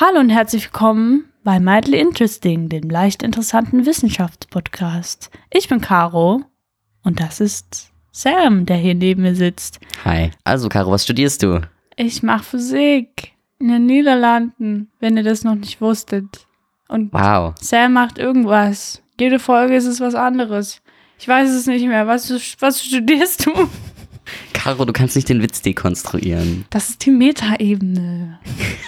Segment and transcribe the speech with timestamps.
[0.00, 5.28] Hallo und herzlich willkommen bei Mildly Interesting, dem leicht interessanten Wissenschaftspodcast.
[5.50, 6.42] Ich bin Caro
[7.02, 9.80] und das ist Sam, der hier neben mir sitzt.
[10.04, 10.30] Hi.
[10.44, 11.62] Also, Caro, was studierst du?
[11.96, 16.46] Ich mache Physik in den Niederlanden, wenn ihr das noch nicht wusstet.
[16.86, 17.54] Und Wow.
[17.60, 19.02] Sam macht irgendwas.
[19.18, 20.80] Jede Folge ist es was anderes.
[21.18, 22.06] Ich weiß es nicht mehr.
[22.06, 22.30] Was,
[22.60, 23.68] was studierst du?
[24.52, 26.66] Caro, du kannst nicht den Witz dekonstruieren.
[26.70, 28.38] Das ist die Metaebene.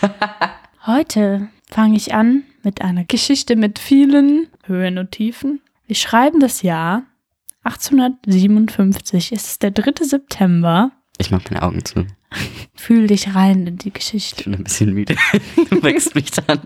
[0.87, 5.61] Heute fange ich an mit einer Geschichte mit vielen Höhen und Tiefen.
[5.87, 7.03] Wir schreiben das Jahr
[7.65, 9.33] 1857.
[9.33, 10.05] Es ist der 3.
[10.05, 10.93] September.
[11.19, 12.07] Ich mach meine Augen zu.
[12.75, 14.45] Fühl dich rein in die Ich Geschichte.
[14.45, 15.17] bin ein bisschen müde.
[15.71, 16.61] Du wächst mich dann.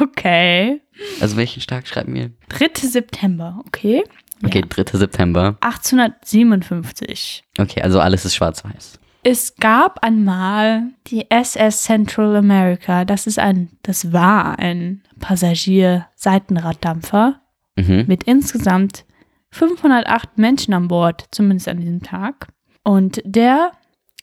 [0.00, 0.80] Okay.
[1.20, 2.32] Also, welchen Tag schreiben wir?
[2.48, 2.70] 3.
[2.88, 4.02] September, okay?
[4.44, 4.98] Okay, 3.
[4.98, 5.56] September.
[5.60, 7.44] 1857.
[7.58, 8.98] Okay, also alles ist schwarz-weiß.
[9.22, 13.04] Es gab einmal die SS Central America.
[13.04, 17.40] Das ist ein, das war ein Passagier-Seitenraddampfer
[17.76, 18.04] Mhm.
[18.08, 19.04] mit insgesamt
[19.52, 22.48] 508 Menschen an Bord, zumindest an diesem Tag.
[22.82, 23.72] Und der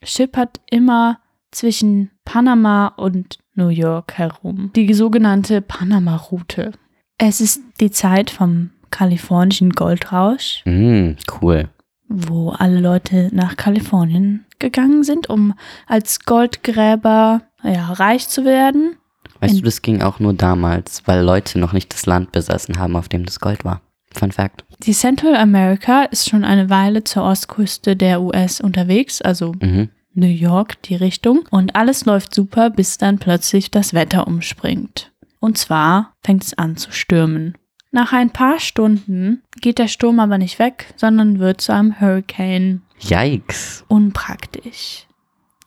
[0.04, 1.20] schippert immer
[1.52, 4.72] zwischen Panama und New York herum.
[4.76, 6.74] Die sogenannte Panama-Route.
[7.18, 11.70] Es ist die Zeit vom kalifornischen Goldrausch, Mhm, cool.
[12.10, 15.54] Wo alle Leute nach Kalifornien gegangen sind, um
[15.88, 18.96] als Goldgräber ja, reich zu werden.
[19.40, 22.80] Weißt In- du, das ging auch nur damals, weil Leute noch nicht das Land besessen
[22.80, 23.82] haben, auf dem das Gold war.
[24.14, 24.64] Fun Fact.
[24.84, 29.90] Die Central America ist schon eine Weile zur Ostküste der US unterwegs, also Mhm.
[30.14, 31.44] New York die Richtung.
[31.52, 35.12] Und alles läuft super, bis dann plötzlich das Wetter umspringt.
[35.40, 37.56] Und zwar fängt es an zu stürmen.
[37.98, 42.84] Nach ein paar Stunden geht der Sturm aber nicht weg, sondern wird zu einem Hurricane.
[43.00, 43.86] Yikes.
[43.88, 45.08] Unpraktisch.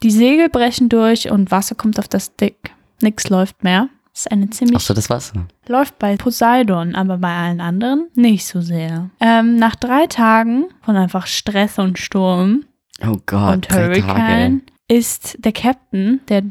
[0.04, 2.70] Die Segel brechen durch und Wasser kommt auf das Deck.
[3.02, 3.88] Nix läuft mehr.
[4.12, 5.44] Das ist eine ziemlich Außer das Wasser.
[5.66, 9.10] Läuft bei Poseidon, aber bei allen anderen nicht so sehr.
[9.18, 12.64] Ähm, nach drei Tagen von einfach Stress und Sturm
[13.04, 16.44] Oh Gott, und Hurricane ist der Captain, der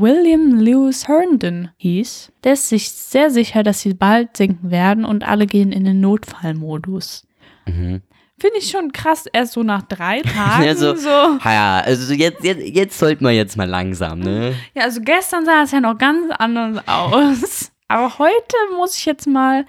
[0.00, 5.26] William Lewis Herndon hieß, der ist sich sehr sicher, dass sie bald sinken werden und
[5.26, 7.26] alle gehen in den Notfallmodus.
[7.66, 8.02] Mhm.
[8.40, 11.08] Finde ich schon krass, erst so nach drei Tagen Ja, so- so.
[11.44, 14.54] Ja, also jetzt, jetzt, jetzt sollten wir jetzt mal langsam, ne?
[14.74, 17.70] Ja, also gestern sah es ja noch ganz anders aus.
[17.88, 19.66] Aber heute muss ich jetzt mal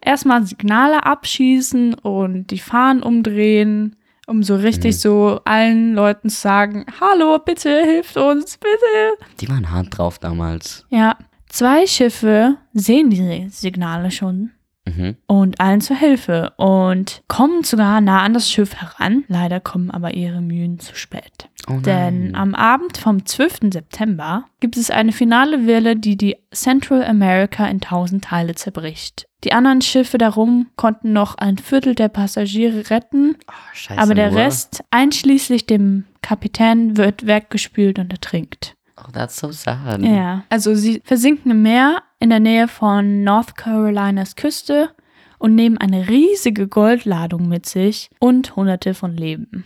[0.00, 3.96] erstmal Signale abschießen und die Fahnen umdrehen,
[4.26, 4.98] um so richtig Mhm.
[4.98, 9.24] so allen Leuten zu sagen, hallo, bitte hilft uns, bitte.
[9.40, 10.84] Die waren hart drauf damals.
[10.90, 11.16] Ja,
[11.48, 14.50] zwei Schiffe sehen diese Signale schon
[14.86, 15.16] Mhm.
[15.26, 19.24] und allen zur Hilfe und kommen sogar nah an das Schiff heran.
[19.28, 21.48] Leider kommen aber ihre Mühen zu spät.
[21.68, 23.72] Oh Denn am Abend vom 12.
[23.72, 29.26] September gibt es eine finale Welle, die die Central America in tausend Teile zerbricht.
[29.44, 34.30] Die anderen Schiffe darum konnten noch ein Viertel der Passagiere retten, Oh, scheiße, aber der
[34.30, 34.40] nur.
[34.40, 38.74] Rest, einschließlich dem Kapitän, wird weggespült und ertrinkt.
[38.96, 40.00] Oh, that's so sad.
[40.02, 44.88] Ja, also sie versinken im Meer in der Nähe von North Carolinas Küste
[45.36, 49.64] und nehmen eine riesige Goldladung mit sich und hunderte von Leben.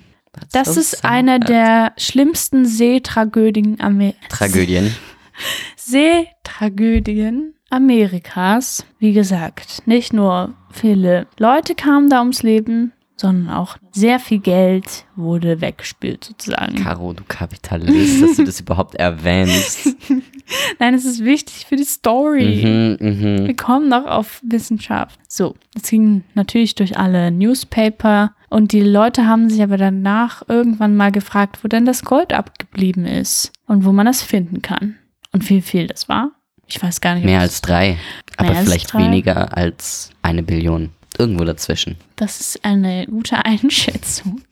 [0.50, 1.04] Das so ist sad.
[1.04, 4.92] eine der schlimmsten Seetragödien, Amer Tragödien.
[5.76, 8.84] Seetragödien Amerikas.
[8.98, 15.04] Wie gesagt, nicht nur viele Leute kamen da ums Leben, sondern auch sehr viel Geld
[15.16, 16.76] wurde weggespült sozusagen.
[16.76, 19.88] Caro, du Kapitalist, dass du das überhaupt erwähnst.
[20.78, 22.96] Nein, es ist wichtig für die Story.
[23.00, 23.46] mhm, mhm.
[23.46, 25.18] Wir kommen noch auf Wissenschaft.
[25.28, 30.96] So, es ging natürlich durch alle Newspaper und die Leute haben sich aber danach irgendwann
[30.96, 34.96] mal gefragt, wo denn das Gold abgeblieben ist und wo man das finden kann.
[35.32, 36.30] Und wie viel das war?
[36.66, 37.24] Ich weiß gar nicht.
[37.24, 37.98] Mehr als drei.
[38.36, 39.00] Aber vielleicht drei?
[39.00, 40.90] weniger als eine Billion.
[41.16, 41.96] Irgendwo dazwischen.
[42.16, 44.42] Das ist eine gute Einschätzung.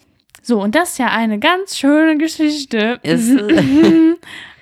[0.43, 3.01] So, und das ist ja eine ganz schöne Geschichte.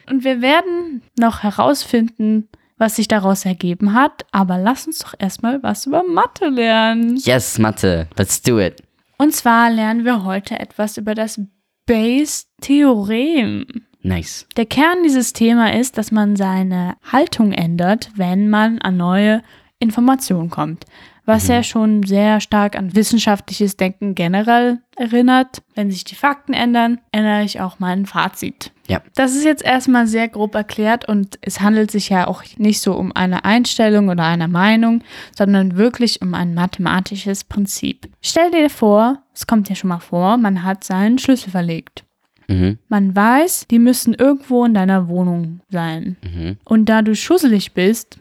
[0.06, 4.24] Und wir werden noch herausfinden, was sich daraus ergeben hat.
[4.32, 7.16] Aber lass uns doch erstmal was über Mathe lernen.
[7.16, 8.08] Yes, Mathe.
[8.16, 8.82] Let's do it.
[9.18, 11.40] Und zwar lernen wir heute etwas über das
[11.86, 13.66] Bayes-Theorem.
[14.02, 14.46] Nice.
[14.56, 19.42] Der Kern dieses Thema ist, dass man seine Haltung ändert, wenn man an neue
[19.78, 20.84] Informationen kommt.
[21.26, 25.62] Was ja schon sehr stark an wissenschaftliches Denken generell erinnert.
[25.74, 28.72] Wenn sich die Fakten ändern, ändere ich auch mein Fazit.
[28.86, 29.00] Ja.
[29.14, 32.94] Das ist jetzt erstmal sehr grob erklärt und es handelt sich ja auch nicht so
[32.94, 35.02] um eine Einstellung oder eine Meinung,
[35.36, 38.08] sondern wirklich um ein mathematisches Prinzip.
[38.20, 42.04] Stell dir vor, es kommt ja schon mal vor, man hat seinen Schlüssel verlegt.
[42.48, 42.78] Mhm.
[42.88, 46.16] Man weiß, die müssen irgendwo in deiner Wohnung sein.
[46.22, 46.58] Mhm.
[46.64, 48.18] Und da du schusselig bist,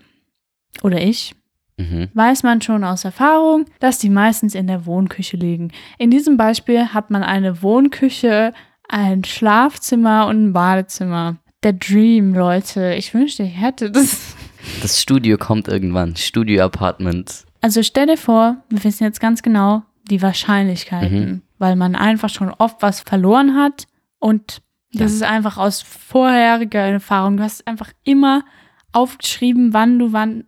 [0.81, 1.35] oder ich,
[1.89, 2.09] Mhm.
[2.13, 5.71] weiß man schon aus Erfahrung, dass die meistens in der Wohnküche liegen.
[5.97, 8.53] In diesem Beispiel hat man eine Wohnküche,
[8.89, 11.37] ein Schlafzimmer und ein Badezimmer.
[11.63, 12.93] Der Dream, Leute.
[12.95, 14.35] Ich wünschte, ich hätte das.
[14.81, 16.15] Das Studio kommt irgendwann.
[16.15, 17.45] Studio-Apartment.
[17.61, 22.49] Also stell dir vor, wir wissen jetzt ganz genau die Wahrscheinlichkeiten, weil man einfach schon
[22.49, 23.85] oft was verloren hat
[24.19, 25.15] und das Ja.
[25.17, 27.37] ist einfach aus vorheriger Erfahrung.
[27.37, 28.43] Du hast einfach immer
[28.91, 30.43] aufgeschrieben, wann du wann,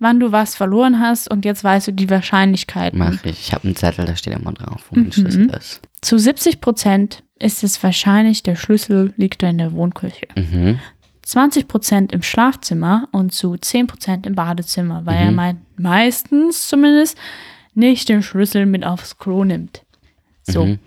[0.00, 2.98] wann du was verloren hast und jetzt weißt du die Wahrscheinlichkeiten.
[2.98, 3.38] Mach ich.
[3.40, 5.12] Ich habe einen Zettel, da steht immer drauf, wo mein Mhm.
[5.12, 5.80] Schlüssel ist.
[6.00, 10.26] Zu 70 Prozent ist es wahrscheinlich, der Schlüssel liegt in der Wohnküche.
[10.36, 10.78] Mhm.
[11.22, 15.36] 20 Prozent im Schlafzimmer und zu 10 Prozent im Badezimmer, weil er Mhm.
[15.36, 17.16] mei- meistens zumindest
[17.74, 19.82] nicht den Schlüssel mit aufs Klo nimmt.
[20.42, 20.64] So.
[20.64, 20.78] Mhm.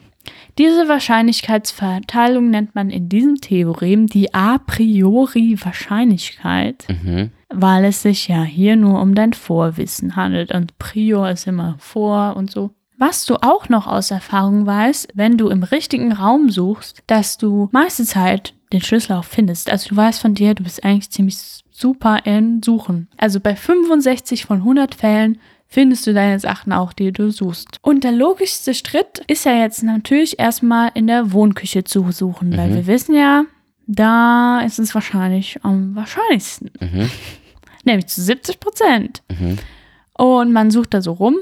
[0.57, 7.31] Diese Wahrscheinlichkeitsverteilung nennt man in diesem Theorem die a priori Wahrscheinlichkeit, Mhm.
[7.53, 12.35] Weil es sich ja hier nur um dein Vorwissen handelt und prior ist immer vor
[12.35, 12.71] und so.
[12.97, 17.67] Was du auch noch aus Erfahrung weißt, wenn du im richtigen Raum suchst, dass du
[17.71, 19.69] meiste Zeit den Schlüssel auch findest.
[19.71, 21.37] Also du weißt von dir, du bist eigentlich ziemlich
[21.71, 23.07] super in Suchen.
[23.17, 27.79] Also bei 65 von 100 Fällen findest du deine Sachen auch, die du suchst.
[27.81, 32.69] Und der logischste Schritt ist ja jetzt natürlich erstmal in der Wohnküche zu suchen, weil
[32.69, 32.75] Mhm.
[32.75, 33.43] wir wissen ja,
[33.87, 36.69] da ist es wahrscheinlich am wahrscheinlichsten.
[36.79, 37.09] Mhm.
[37.83, 39.23] Nämlich zu 70 Prozent.
[39.29, 39.57] Mhm.
[40.17, 41.37] Und man sucht da so rum,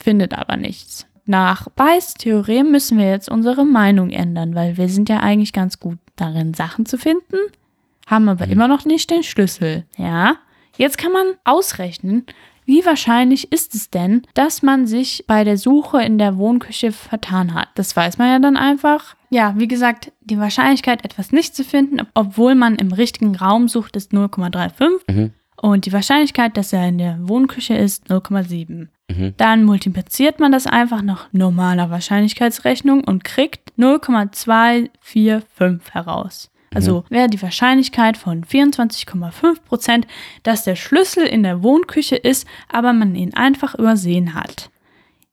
[0.00, 1.06] findet aber nichts.
[1.24, 5.78] Nach Bayes Theorem müssen wir jetzt unsere Meinung ändern, weil wir sind ja eigentlich ganz
[5.78, 7.36] gut darin, Sachen zu finden,
[8.06, 9.84] haben aber immer noch nicht den Schlüssel.
[9.96, 10.36] Ja,
[10.76, 12.26] jetzt kann man ausrechnen,
[12.64, 17.54] wie wahrscheinlich ist es denn, dass man sich bei der Suche in der Wohnküche vertan
[17.54, 17.68] hat.
[17.74, 19.16] Das weiß man ja dann einfach.
[19.30, 23.96] Ja, wie gesagt, die Wahrscheinlichkeit, etwas nicht zu finden, obwohl man im richtigen Raum sucht,
[23.96, 25.00] ist 0,35.
[25.08, 25.32] Mhm.
[25.62, 28.88] Und die Wahrscheinlichkeit, dass er in der Wohnküche ist, 0,7.
[29.08, 29.34] Mhm.
[29.36, 36.50] Dann multipliziert man das einfach nach normaler Wahrscheinlichkeitsrechnung und kriegt 0,245 heraus.
[36.74, 40.08] Also wäre die Wahrscheinlichkeit von 24,5 Prozent,
[40.42, 44.68] dass der Schlüssel in der Wohnküche ist, aber man ihn einfach übersehen hat.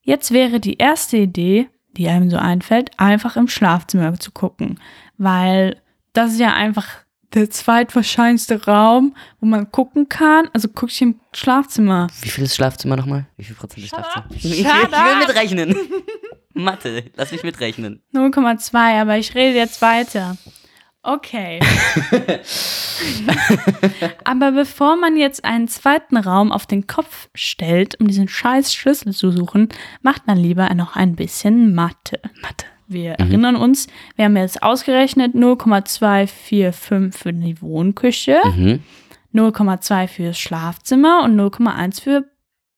[0.03, 4.79] Jetzt wäre die erste Idee, die einem so einfällt, einfach im Schlafzimmer zu gucken,
[5.17, 5.81] weil
[6.13, 6.85] das ist ja einfach
[7.33, 10.49] der zweitwahrscheinlichste Raum, wo man gucken kann.
[10.53, 12.07] Also guck ich im Schlafzimmer.
[12.21, 13.27] Wie viel ist Schlafzimmer nochmal?
[13.37, 14.25] Wie viel Prozent ist Schlafzimmer?
[14.25, 14.35] up.
[14.35, 15.75] Ich, will mitrechnen.
[16.53, 18.01] Mathe, lass mich mitrechnen.
[18.13, 20.37] 0,2, aber ich rede jetzt weiter.
[21.01, 21.59] Okay.
[24.25, 29.13] aber bevor man jetzt einen zweiten Raum auf den Kopf stellt, um diesen scheiß Schlüssel
[29.13, 29.69] zu suchen,
[30.01, 32.19] macht man lieber noch ein bisschen Mathe.
[32.41, 32.65] Mathe.
[32.91, 38.79] Wir erinnern uns, wir haben jetzt ausgerechnet 0,245 für die Wohnküche, Mhm.
[39.33, 42.25] 0,2 fürs Schlafzimmer und 0,1 für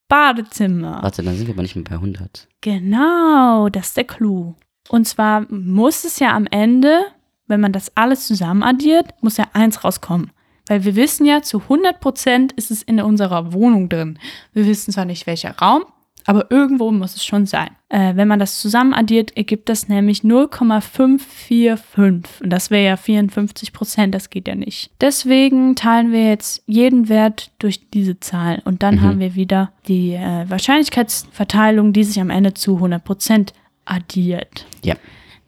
[0.10, 1.00] Badezimmer.
[1.02, 2.48] Warte, dann sind wir aber nicht mehr bei 100.
[2.60, 4.56] Genau, das ist der Clou.
[4.90, 7.00] Und zwar muss es ja am Ende,
[7.48, 10.32] wenn man das alles zusammen addiert, muss ja eins rauskommen.
[10.68, 14.20] Weil wir wissen ja, zu 100% ist es in unserer Wohnung drin.
[14.54, 15.84] Wir wissen zwar nicht, welcher Raum,
[16.26, 17.70] aber irgendwo muss es schon sein.
[17.90, 22.42] Äh, wenn man das zusammen addiert, ergibt das nämlich 0,545.
[22.42, 24.92] Und das wäre ja 54 Prozent, das geht ja nicht.
[25.02, 28.62] Deswegen teilen wir jetzt jeden Wert durch diese Zahl.
[28.66, 29.02] Und dann Mhm.
[29.02, 33.54] haben wir wieder die äh, Wahrscheinlichkeitsverteilung, die sich am Ende zu 100 Prozent
[33.86, 34.66] addiert.
[34.84, 34.96] Ja.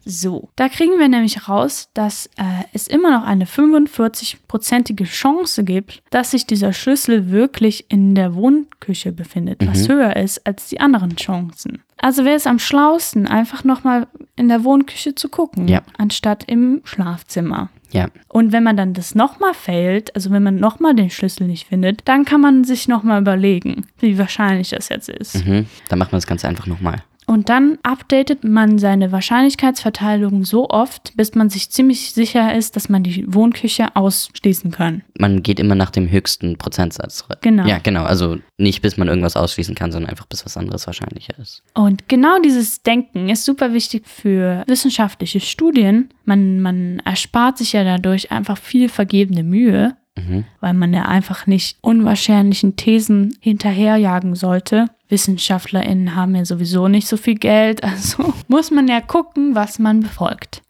[0.05, 2.43] So, da kriegen wir nämlich raus, dass äh,
[2.73, 9.11] es immer noch eine 45-prozentige Chance gibt, dass sich dieser Schlüssel wirklich in der Wohnküche
[9.11, 11.81] befindet, was höher ist als die anderen Chancen.
[11.97, 15.81] Also wäre es am schlausten, einfach nochmal in der Wohnküche zu gucken, Ja.
[15.97, 17.69] anstatt im Schlafzimmer.
[17.91, 18.07] Ja.
[18.27, 22.01] Und wenn man dann das nochmal failt, also wenn man nochmal den Schlüssel nicht findet,
[22.05, 25.45] dann kann man sich nochmal überlegen, wie wahrscheinlich das jetzt ist.
[25.45, 25.67] Mhm.
[25.89, 27.03] Dann macht man das Ganze einfach nochmal.
[27.25, 32.89] Und dann updatet man seine Wahrscheinlichkeitsverteilung so oft, bis man sich ziemlich sicher ist, dass
[32.89, 35.03] man die Wohnküche ausschließen kann.
[35.17, 37.25] Man geht immer nach dem höchsten Prozentsatz.
[37.41, 37.65] Genau.
[37.65, 38.03] Ja, genau.
[38.03, 41.63] Also nicht bis man irgendwas ausschließen kann, sondern einfach bis was anderes wahrscheinlicher ist.
[41.73, 46.09] Und genau dieses Denken ist super wichtig für wissenschaftliche Studien.
[46.25, 50.45] Man, man erspart sich ja dadurch einfach viel vergebene Mühe, Mhm.
[50.59, 54.87] weil man ja einfach nicht unwahrscheinlichen Thesen hinterherjagen sollte.
[55.09, 60.01] WissenschaftlerInnen haben ja sowieso nicht so viel Geld, also muss man ja gucken, was man
[60.01, 60.61] befolgt.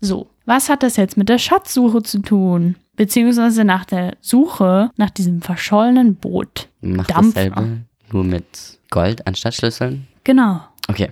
[0.00, 2.76] So, was hat das jetzt mit der Schatzsuche zu tun?
[2.96, 6.68] Beziehungsweise nach der Suche nach diesem verschollenen Boot.
[6.80, 7.50] Macht Dampfer.
[7.50, 7.78] dasselbe,
[8.12, 10.08] nur mit Gold anstatt Schlüsseln.
[10.24, 10.60] Genau.
[10.88, 11.10] Okay.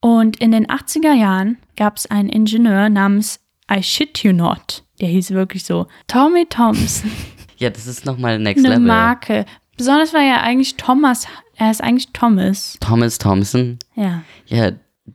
[0.00, 3.40] Und in den 80er Jahren gab es einen Ingenieur namens
[3.70, 4.84] I shit you not.
[5.00, 5.86] Der hieß wirklich so.
[6.08, 7.10] Tommy Thompson.
[7.58, 8.86] Ja, das ist nochmal next Eine level.
[8.86, 9.46] Marke.
[9.78, 12.76] Besonders weil er eigentlich Thomas, er ist eigentlich Thomas.
[12.80, 13.78] Thomas Thompson.
[13.94, 14.22] Ja.
[14.44, 14.72] Ja,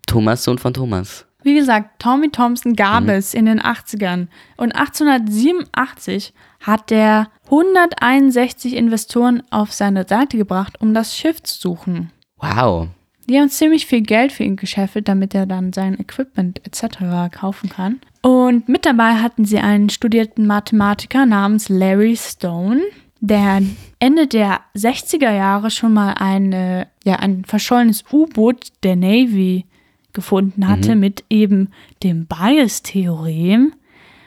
[0.08, 1.28] Thomas, Sohn von Thomas.
[1.44, 3.10] Wie gesagt, Tommy Thompson gab Mhm.
[3.10, 4.28] es in den 80ern.
[4.58, 12.12] Und 1887 hat der 161 Investoren auf seine Seite gebracht, um das Schiff zu suchen.
[12.38, 12.88] Wow.
[13.32, 17.32] Die haben ziemlich viel Geld für ihn gescheffelt, damit er dann sein Equipment etc.
[17.32, 18.02] kaufen kann.
[18.22, 22.82] Und mit dabei hatten sie einen studierten Mathematiker namens Larry Stone,
[23.22, 23.62] der
[24.00, 29.66] Ende der 60er Jahre schon mal eine, ja, ein verschollenes U-Boot der Navy
[30.12, 31.70] gefunden hatte mit eben
[32.04, 33.72] dem Bias-Theorem.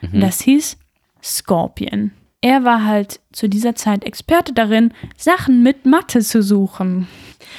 [0.01, 0.79] Und Das hieß
[1.23, 2.13] Scorpion.
[2.41, 7.07] Er war halt zu dieser Zeit Experte darin, Sachen mit Mathe zu suchen.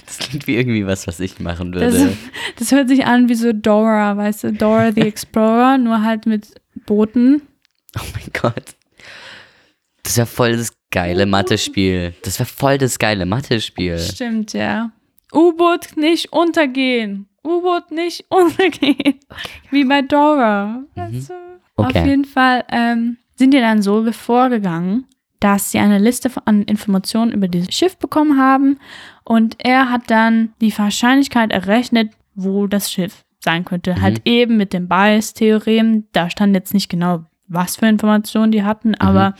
[0.05, 2.17] Das klingt wie irgendwie was, was ich machen Das, würde.
[2.57, 6.53] das hört sich an wie so Dora, weißt du, Dora the Explorer, nur halt mit
[6.85, 7.41] Booten.
[7.97, 8.75] Oh mein Gott.
[10.03, 12.13] Das wäre voll das geile Mathe-Spiel.
[12.23, 13.97] Das wäre voll das geile Mathe-Spiel.
[13.97, 14.91] Stimmt, ja.
[15.33, 17.27] U-Boot nicht untergehen.
[17.43, 19.19] U-Boot nicht untergehen.
[19.71, 20.83] Wie bei Dora.
[20.95, 21.33] Weißt du?
[21.75, 21.99] Okay.
[21.99, 25.05] Auf jeden Fall ähm, sind die dann so vorgegangen,
[25.39, 28.79] dass sie eine Liste von an Informationen über dieses Schiff bekommen haben
[29.25, 34.01] und er hat dann die Wahrscheinlichkeit errechnet, wo das Schiff sein könnte.
[34.01, 36.05] Halt eben mit dem Bias-Theorem.
[36.13, 39.35] Da stand jetzt nicht genau, was für Informationen die hatten, aber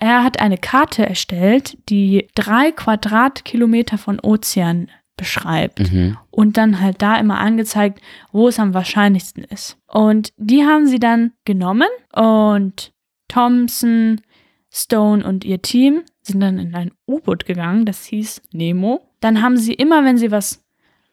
[0.00, 6.18] er hat eine Karte erstellt, die drei Quadratkilometer von Ozean beschreibt Mhm.
[6.30, 8.00] und dann halt da immer angezeigt,
[8.32, 9.78] wo es am wahrscheinlichsten ist.
[9.86, 12.92] Und die haben sie dann genommen und
[13.28, 14.20] Thompson,
[14.70, 19.08] Stone und ihr Team sind dann in ein U-Boot gegangen, das hieß Nemo.
[19.20, 20.64] Dann haben sie immer, wenn sie was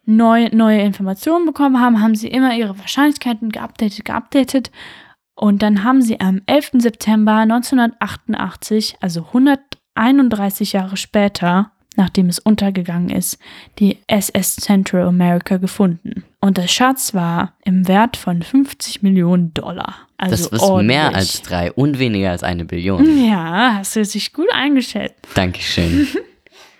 [0.06, 4.72] neu, neue Informationen bekommen haben, haben sie immer ihre Wahrscheinlichkeiten geupdatet, geupdatet.
[5.36, 6.72] Und dann haben sie am 11.
[6.76, 13.38] September 1988, also 131 Jahre später, nachdem es untergegangen ist,
[13.80, 16.24] die SS Central America gefunden.
[16.40, 19.96] Und der Schatz war im Wert von 50 Millionen Dollar.
[20.18, 21.16] Also das ist mehr ordentlich.
[21.16, 23.26] als drei und weniger als eine Billion.
[23.26, 25.26] Ja, hast du dich gut eingeschätzt.
[25.36, 26.08] Dankeschön.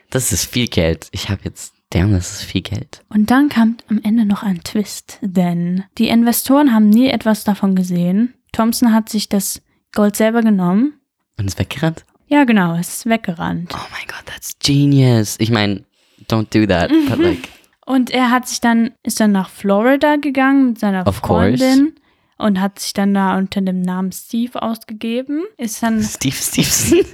[0.10, 1.08] Das ist viel Geld.
[1.12, 3.02] Ich habe jetzt, damn, das ist viel Geld.
[3.10, 7.74] Und dann kam am Ende noch ein Twist, denn die Investoren haben nie etwas davon
[7.76, 8.36] gesehen.
[8.52, 10.94] Thompson hat sich das Gold selber genommen.
[11.40, 12.06] Und ist weggerannt?
[12.34, 13.72] Ja, genau, es ist weggerannt.
[13.76, 15.36] Oh mein Gott, that's genius.
[15.38, 15.84] Ich meine,
[16.28, 17.48] don't do that, but like,
[17.86, 21.60] Und er hat sich dann, ist dann nach Florida gegangen mit seiner Of course.
[21.60, 21.94] Freundin
[22.40, 25.44] und hat sich dann da unter dem Namen Steve ausgegeben.
[25.58, 27.06] Ist dann Steve Stevenson.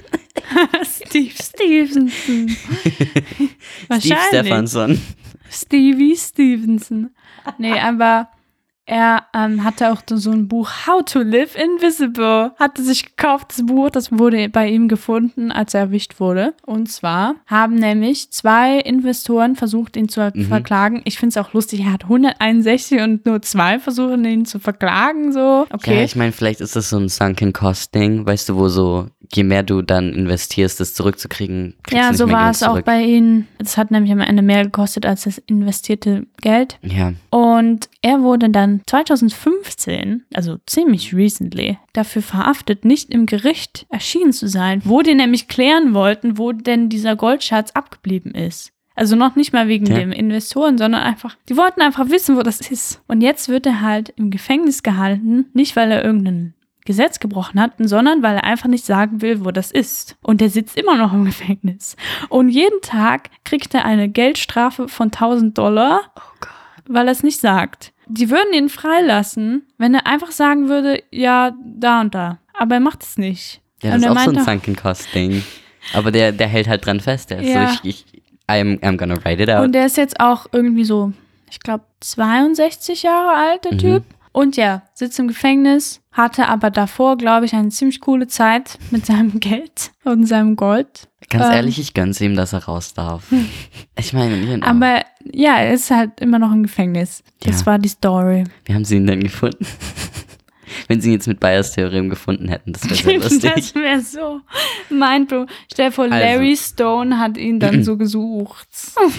[0.84, 2.48] Steve Stevenson.
[2.48, 3.50] Steve
[3.88, 4.26] Wahrscheinlich.
[4.28, 5.02] Stefansson.
[5.50, 7.10] Stevie Stevenson.
[7.58, 8.30] Nee, aber
[8.90, 12.50] er ähm, hatte auch so ein Buch How to Live Invisible.
[12.58, 16.54] Hatte sich gekauft, das Buch, das wurde bei ihm gefunden, als er erwischt wurde.
[16.66, 21.02] Und zwar haben nämlich zwei Investoren versucht, ihn zu verklagen.
[21.04, 25.32] Ich finde es auch lustig, er hat 161 und nur zwei versuchen, ihn zu verklagen.
[25.32, 25.98] So, okay.
[25.98, 29.06] Ja, ich meine, vielleicht ist das so ein Sunken Cost Ding, weißt du, wo so,
[29.32, 33.46] je mehr du dann investierst, das zurückzukriegen, kriegst Ja, so war es auch bei ihnen.
[33.58, 36.78] Es hat nämlich am Ende mehr gekostet als das investierte Geld.
[36.82, 44.32] Ja, Und er wurde dann 2015, also ziemlich recently, dafür verhaftet, nicht im Gericht erschienen
[44.32, 48.72] zu sein, wo die nämlich klären wollten, wo denn dieser Goldschatz abgeblieben ist.
[48.94, 49.94] Also noch nicht mal wegen Ja.
[49.98, 53.00] dem Investoren, sondern einfach, die wollten einfach wissen, wo das ist.
[53.06, 57.72] Und jetzt wird er halt im Gefängnis gehalten, nicht weil er irgendein Gesetz gebrochen hat,
[57.78, 60.16] sondern weil er einfach nicht sagen will, wo das ist.
[60.22, 61.96] Und er sitzt immer noch im Gefängnis.
[62.28, 66.00] Und jeden Tag kriegt er eine Geldstrafe von 1000 Dollar,
[66.88, 67.92] weil er es nicht sagt.
[68.12, 72.38] Die würden ihn freilassen, wenn er einfach sagen würde, ja, da und da.
[72.54, 73.60] Aber er macht es nicht.
[73.82, 75.42] ja das ist auch so ein Sunken Cost Ding.
[75.94, 77.30] Aber der, der hält halt dran fest.
[77.30, 77.68] Der ist Ja.
[77.68, 79.64] so, ich, ich, I'm, I'm gonna write it out.
[79.64, 81.12] Und der ist jetzt auch irgendwie so,
[81.50, 83.78] ich glaube, 62 Jahre alt, der Mhm.
[83.78, 84.02] Typ.
[84.32, 89.04] Und ja, sitzt im Gefängnis, hatte aber davor, glaube ich, eine ziemlich coole Zeit mit
[89.06, 91.08] seinem Geld und seinem Gold.
[91.28, 93.24] Ganz ähm, ehrlich, ich gönn's ihm, dass er raus darf.
[93.98, 97.22] ich meine, Aber ja, er ist halt immer noch im Gefängnis.
[97.40, 97.66] Das Ja.
[97.66, 98.44] war die Story.
[98.64, 99.66] wie haben sie ihn denn gefunden?
[100.86, 103.52] Wenn sie ihn jetzt mit Bayers Theorem gefunden hätten, das wäre sehr lustig.
[103.54, 104.40] Das wäre so
[104.88, 105.48] mindblowing.
[105.72, 106.16] Stell dir vor, Also.
[106.16, 108.68] Larry Stone hat ihn dann so gesucht.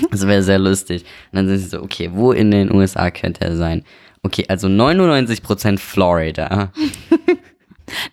[0.09, 1.03] Das wäre sehr lustig.
[1.31, 3.83] Und dann sind sie so, okay, wo in den USA könnte er sein?
[4.23, 6.71] Okay, also 99% Florida.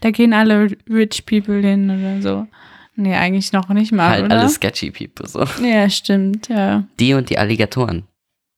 [0.00, 2.46] Da gehen alle Rich People hin oder so.
[2.96, 4.40] Nee, eigentlich noch nicht mal, halt oder?
[4.40, 5.44] alle sketchy people so.
[5.64, 6.82] Ja, stimmt, ja.
[6.98, 8.02] Die und die Alligatoren.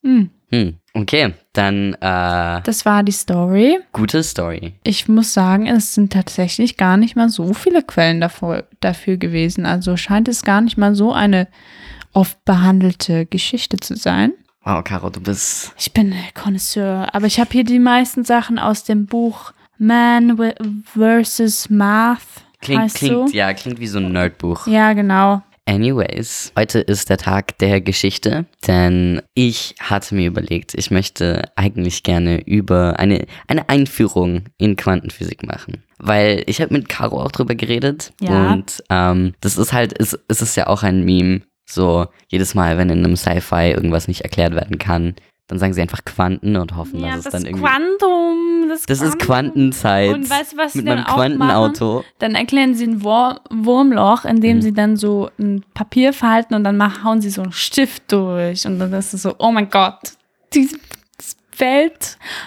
[0.02, 0.30] Hm.
[0.50, 3.78] Hm, okay, dann äh, Das war die Story.
[3.92, 4.72] gute Story.
[4.82, 9.66] Ich muss sagen, es sind tatsächlich gar nicht mal so viele Quellen davor, dafür gewesen.
[9.66, 11.48] Also scheint es gar nicht mal so eine
[12.14, 14.32] oft behandelte Geschichte zu sein.
[14.62, 15.72] Wow, Caro, du bist.
[15.78, 20.36] Ich bin Connoisseur, aber ich habe hier die meisten Sachen aus dem Buch Man
[20.94, 21.70] vs.
[21.70, 22.20] Math.
[22.60, 23.34] Klingt, klingt, so.
[23.36, 24.66] ja, klingt wie so ein Nerdbuch.
[24.66, 25.42] Ja, genau.
[25.64, 32.02] Anyways, heute ist der Tag der Geschichte, denn ich hatte mir überlegt, ich möchte eigentlich
[32.02, 35.84] gerne über eine, eine Einführung in Quantenphysik machen.
[35.98, 38.52] Weil ich habe mit Caro auch drüber geredet Ja.
[38.52, 42.78] und ähm, das ist halt, es, es ist ja auch ein Meme, so jedes Mal,
[42.78, 45.14] wenn in einem Sci-Fi irgendwas nicht erklärt werden kann,
[45.46, 47.64] dann sagen sie einfach Quanten und hoffen, Ja, dass es das dann irgendwie...
[47.64, 48.68] Quantum.
[48.68, 49.54] Das, das ist Quantum.
[49.54, 52.04] Quantenzeit Und weißt du, was sie mit dann meinem Quantenauto.
[52.20, 54.62] Dann erklären sie ein Wur Wurmloch, in dem Mhm.
[54.62, 58.64] sie dann so ein Papier falten und dann machen, hauen sie so einen Stift durch.
[58.64, 59.98] Und dann ist es so, oh mein Gott,
[60.54, 60.68] die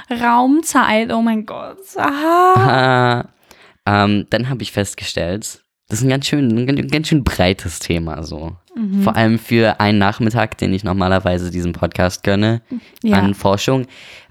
[0.09, 1.77] Weltraumzeit, oh mein Gott.
[1.97, 3.25] Aha.
[3.85, 7.79] Ah, ähm, dann habe ich festgestellt, das ist ein ganz schön, ein ganz schön breites
[7.79, 8.53] Thema so.
[8.75, 9.03] Mhm.
[9.03, 12.61] Vor allem für einen Nachmittag, den ich normalerweise diesem Podcast gönne,
[13.03, 13.17] Ja.
[13.17, 13.85] an Forschung,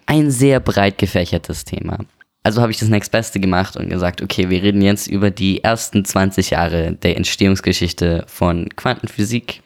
[0.07, 1.99] ein sehr breit gefächertes Thema.
[2.43, 6.05] Also habe ich das nächstbeste gemacht und gesagt, okay, wir reden jetzt über die ersten
[6.05, 9.63] 20 Jahre der Entstehungsgeschichte von Quantenphysik.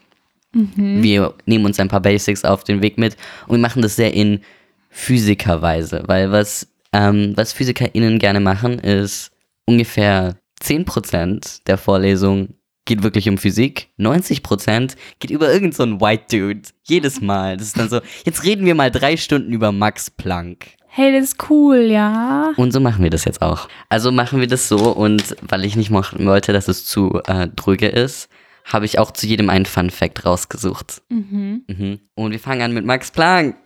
[0.53, 3.17] Wir nehmen uns ein paar Basics auf den Weg mit
[3.47, 4.41] und wir machen das sehr in
[4.89, 9.31] Physikerweise, weil was, ähm, was PhysikerInnen gerne machen, ist
[9.65, 12.49] ungefähr 10% der Vorlesung
[12.87, 16.69] geht wirklich um Physik, 90% geht über irgendeinen so einen White Dude.
[16.83, 17.57] Jedes Mal.
[17.57, 20.65] Das ist dann so, jetzt reden wir mal drei Stunden über Max Planck.
[20.87, 22.53] Hey, das ist cool, ja.
[22.55, 23.67] Und so machen wir das jetzt auch.
[23.89, 27.49] Also machen wir das so und weil ich nicht mochten wollte, dass es zu äh,
[27.55, 28.29] dröge ist,
[28.65, 31.03] habe ich auch zu jedem einen Fun Fact rausgesucht.
[31.09, 31.63] Mhm.
[31.67, 31.99] Mhm.
[32.15, 33.57] Und wir fangen an mit Max Planck.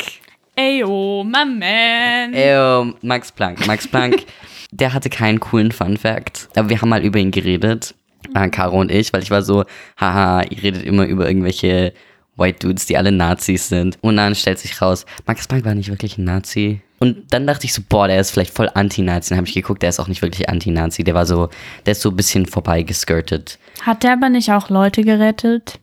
[0.57, 2.33] Eyo, my man.
[2.33, 3.65] Äh, Max Planck.
[3.65, 4.25] Max Planck,
[4.71, 7.95] der hatte keinen coolen Fun Fact, aber wir haben mal über ihn geredet,
[8.35, 9.65] äh, Caro und ich, weil ich war so,
[9.97, 11.93] haha, ihr redet immer über irgendwelche
[12.37, 13.97] White Dudes, die alle Nazis sind.
[14.01, 16.81] Und dann stellt sich raus, Max Planck war nicht wirklich ein Nazi.
[16.99, 19.29] Und dann dachte ich so, boah, der ist vielleicht voll Anti-Nazi.
[19.29, 21.03] Dann habe ich geguckt, der ist auch nicht wirklich Anti-Nazi.
[21.03, 21.49] Der war so,
[21.85, 23.57] der ist so ein bisschen vorbeigesskirtet.
[23.81, 25.79] Hat der aber nicht auch Leute gerettet?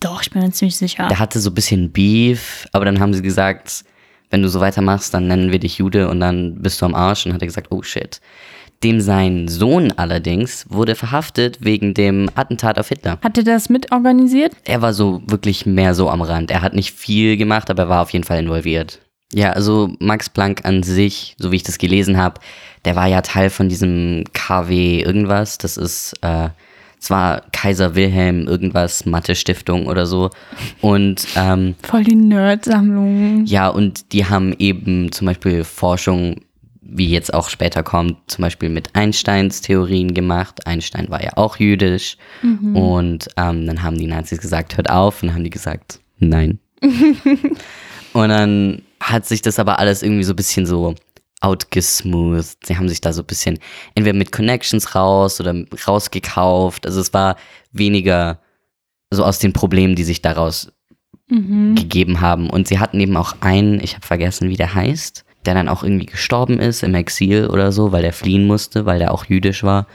[0.00, 1.08] Doch, ich bin mir ziemlich sicher.
[1.08, 3.84] Der hatte so ein bisschen Beef, aber dann haben sie gesagt,
[4.30, 7.26] wenn du so weitermachst, dann nennen wir dich Jude und dann bist du am Arsch.
[7.26, 8.20] Und hat er gesagt, oh shit.
[8.84, 13.18] Dem sein Sohn allerdings wurde verhaftet wegen dem Attentat auf Hitler.
[13.22, 14.52] Hat er das mitorganisiert?
[14.64, 16.50] Er war so wirklich mehr so am Rand.
[16.52, 19.00] Er hat nicht viel gemacht, aber er war auf jeden Fall involviert.
[19.32, 22.40] Ja, also Max Planck an sich, so wie ich das gelesen habe,
[22.84, 25.58] der war ja Teil von diesem KW irgendwas.
[25.58, 26.48] Das ist äh,
[26.98, 30.30] zwar Kaiser Wilhelm irgendwas Mathe Stiftung oder so.
[30.80, 33.44] Und ähm, Voll die Nerd-Sammlung.
[33.44, 36.36] ja, und die haben eben zum Beispiel Forschung,
[36.90, 40.66] wie jetzt auch später kommt, zum Beispiel mit Einsteins Theorien gemacht.
[40.66, 42.16] Einstein war ja auch jüdisch.
[42.74, 45.22] Und ähm, dann haben die Nazis gesagt, hört auf.
[45.22, 46.58] Und dann haben die gesagt, nein.
[46.80, 50.94] und dann hat sich das aber alles irgendwie so ein bisschen so
[51.40, 52.66] outgesmoothed.
[52.66, 53.58] Sie haben sich da so ein bisschen
[53.94, 55.54] entweder mit Connections raus oder
[55.86, 56.86] rausgekauft.
[56.86, 57.36] Also es war
[57.70, 58.40] weniger
[59.10, 60.72] so aus den Problemen, die sich daraus
[61.30, 61.74] Mhm.
[61.74, 62.48] gegeben haben.
[62.48, 65.82] Und sie hatten eben auch einen, ich habe vergessen, wie der heißt, der dann auch
[65.82, 69.64] irgendwie gestorben ist im Exil oder so, weil der fliehen musste, weil der auch jüdisch
[69.64, 69.86] war.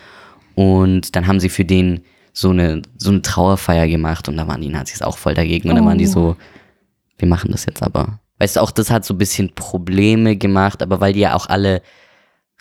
[0.55, 4.61] Und dann haben sie für den so eine, so eine Trauerfeier gemacht und da waren
[4.61, 5.69] die Nazis auch voll dagegen.
[5.69, 6.11] Und dann waren die Oh.
[6.11, 6.35] so,
[7.19, 8.19] wir machen das jetzt aber.
[8.39, 11.45] Weißt du, auch das hat so ein bisschen Probleme gemacht, aber weil die ja auch
[11.49, 11.83] alle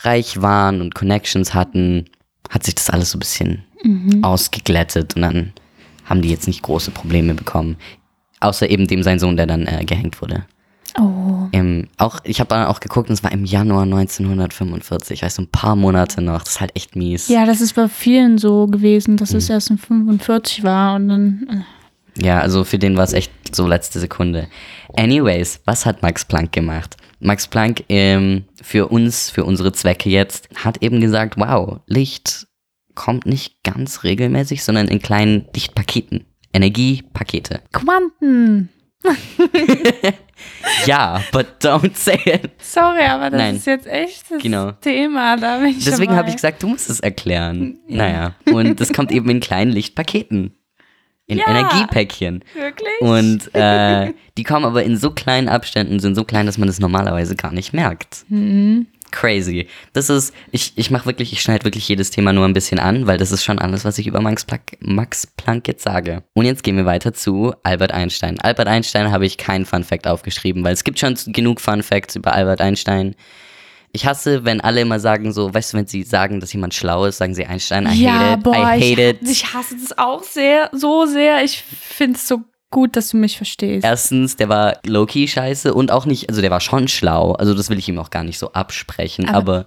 [0.00, 2.05] reich waren und Connections hatten,
[2.50, 4.22] hat sich das alles so ein bisschen Mhm.
[4.22, 5.52] ausgeglättet und dann
[6.05, 7.76] haben die jetzt nicht große Probleme bekommen.
[8.40, 10.44] Außer eben dem sein Sohn, der dann äh, gehängt wurde.
[10.98, 11.48] Oh.
[11.52, 15.42] Im, auch, ich habe dann auch geguckt und es war im Januar 1945, weißt du,
[15.42, 16.42] ein paar Monate noch.
[16.42, 17.28] Das ist halt echt mies.
[17.28, 19.38] Ja, das ist bei vielen so gewesen, dass Mhm.
[19.38, 21.64] es erst in 45 war und dann.
[22.18, 24.48] äh, Ja, also für den war es echt so letzte Sekunde.
[24.94, 26.96] Anyways, was hat Max Planck gemacht?
[27.20, 32.46] Max Planck ähm, für uns, für unsere Zwecke jetzt, hat eben gesagt, wow, Licht
[32.94, 36.26] kommt nicht ganz regelmäßig, sondern in kleinen Lichtpaketen.
[36.52, 37.62] Energiepakete.
[37.72, 38.68] Quanten!
[40.87, 42.50] Ja, but don't say it.
[42.59, 43.57] Sorry, aber das Nein.
[43.57, 44.72] ist jetzt echt das Genau.
[44.81, 45.37] Thema.
[45.37, 47.78] Da bin ich Deswegen habe ich gesagt, du musst es erklären.
[47.88, 50.55] Naja, und das kommt eben in kleinen Lichtpaketen.
[51.26, 51.46] In Ja.
[51.48, 52.44] Energiepäckchen.
[52.55, 53.00] Wirklich?
[53.00, 56.81] Und äh, die kommen aber in so kleinen Abständen, sind so klein, dass man das
[56.81, 58.24] normalerweise gar nicht merkt.
[58.28, 58.87] Mhm.
[59.12, 59.68] Crazy.
[59.92, 63.07] Das ist, ich, ich mache wirklich, ich schneide wirklich jedes Thema nur ein bisschen an,
[63.07, 66.25] weil das ist schon alles, was ich über Max Planck, Max Planck jetzt sage.
[66.35, 68.40] Und jetzt gehen wir weiter zu Albert Einstein.
[68.40, 72.16] Albert Einstein habe ich keinen Fun Fact aufgeschrieben, weil es gibt schon genug Fun Facts
[72.16, 73.14] über Albert Einstein.
[73.94, 77.05] Ich hasse, wenn alle immer sagen so, weißt du, wenn sie sagen, dass jemand schlau
[77.05, 79.18] ist, sagen sie Einstein, I ja, hate it, boah, I hate ich, it.
[79.29, 81.44] ich hasse das auch sehr, so sehr.
[81.44, 82.40] Ich finde es so
[82.73, 83.85] gut, dass du mich verstehst.
[83.85, 87.71] Erstens, der war low-key scheiße und auch nicht, also der war schon schlau, also das
[87.71, 89.67] will ich ihm auch gar nicht so absprechen, aber, Aber-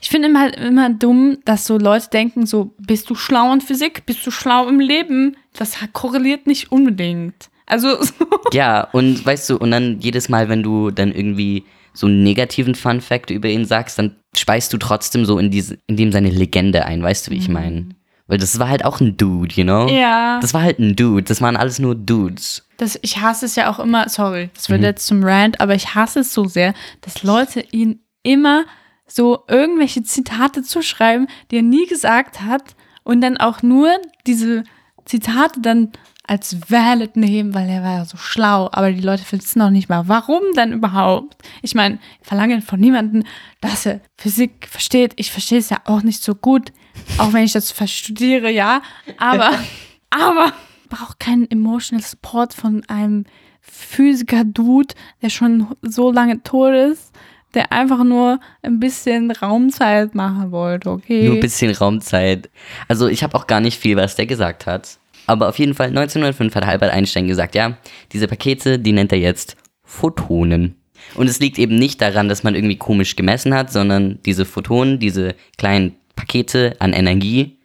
[0.00, 4.06] Ich finde immer, immer dumm, dass so Leute denken, so, bist du schlau in Physik,
[4.06, 5.36] bist du schlau im Leben?
[5.52, 7.50] Das korreliert nicht unbedingt.
[7.66, 8.12] Also, so.
[8.52, 12.74] ja, und weißt du, und dann jedes Mal, wenn du dann irgendwie so einen negativen
[12.74, 16.84] Fun-Fact über ihn sagst, dann speist du trotzdem so in, diese, in dem seine Legende
[16.84, 17.88] ein, weißt du, wie ich meine?
[18.26, 19.82] Weil das war halt auch ein Dude, you know?
[19.84, 19.88] Mhm.
[19.96, 20.40] ja.
[20.40, 22.66] Das war halt ein Dude, das waren alles nur Dudes.
[22.78, 24.72] Das, ich hasse es ja auch immer, sorry, das Mhm.
[24.74, 28.64] wird jetzt zum Rant, aber ich hasse es so sehr, dass Leute ihn immer
[29.06, 33.90] so irgendwelche Zitate zuschreiben, die er nie gesagt hat und dann auch nur
[34.26, 34.64] diese
[35.04, 35.92] Zitate dann
[36.26, 39.88] als valid nehmen, weil er war ja so schlau, aber die Leute wissen noch nicht
[39.88, 41.36] mal, warum denn überhaupt.
[41.62, 43.24] Ich meine, ich verlange von niemandem,
[43.60, 45.12] dass er Physik versteht.
[45.16, 46.72] Ich verstehe es ja auch nicht so gut,
[47.18, 48.80] auch wenn ich das studiere, ja,
[49.18, 49.50] aber,
[50.10, 50.52] aber
[50.88, 53.26] braucht keinen emotional Support von einem
[53.60, 57.12] Physiker-Dude, der schon so lange tot ist,
[57.52, 61.26] der einfach nur ein bisschen Raumzeit machen wollte, okay?
[61.26, 62.50] Nur ein bisschen Raumzeit.
[62.88, 64.98] Also ich habe auch gar nicht viel, was der gesagt hat.
[65.26, 67.78] Aber auf jeden Fall 1905 hat Albert Einstein gesagt, ja,
[68.12, 70.76] diese Pakete, die nennt er jetzt Photonen.
[71.14, 74.98] Und es liegt eben nicht daran, dass man irgendwie komisch gemessen hat, sondern diese Photonen,
[74.98, 77.58] diese kleinen Pakete an Energie,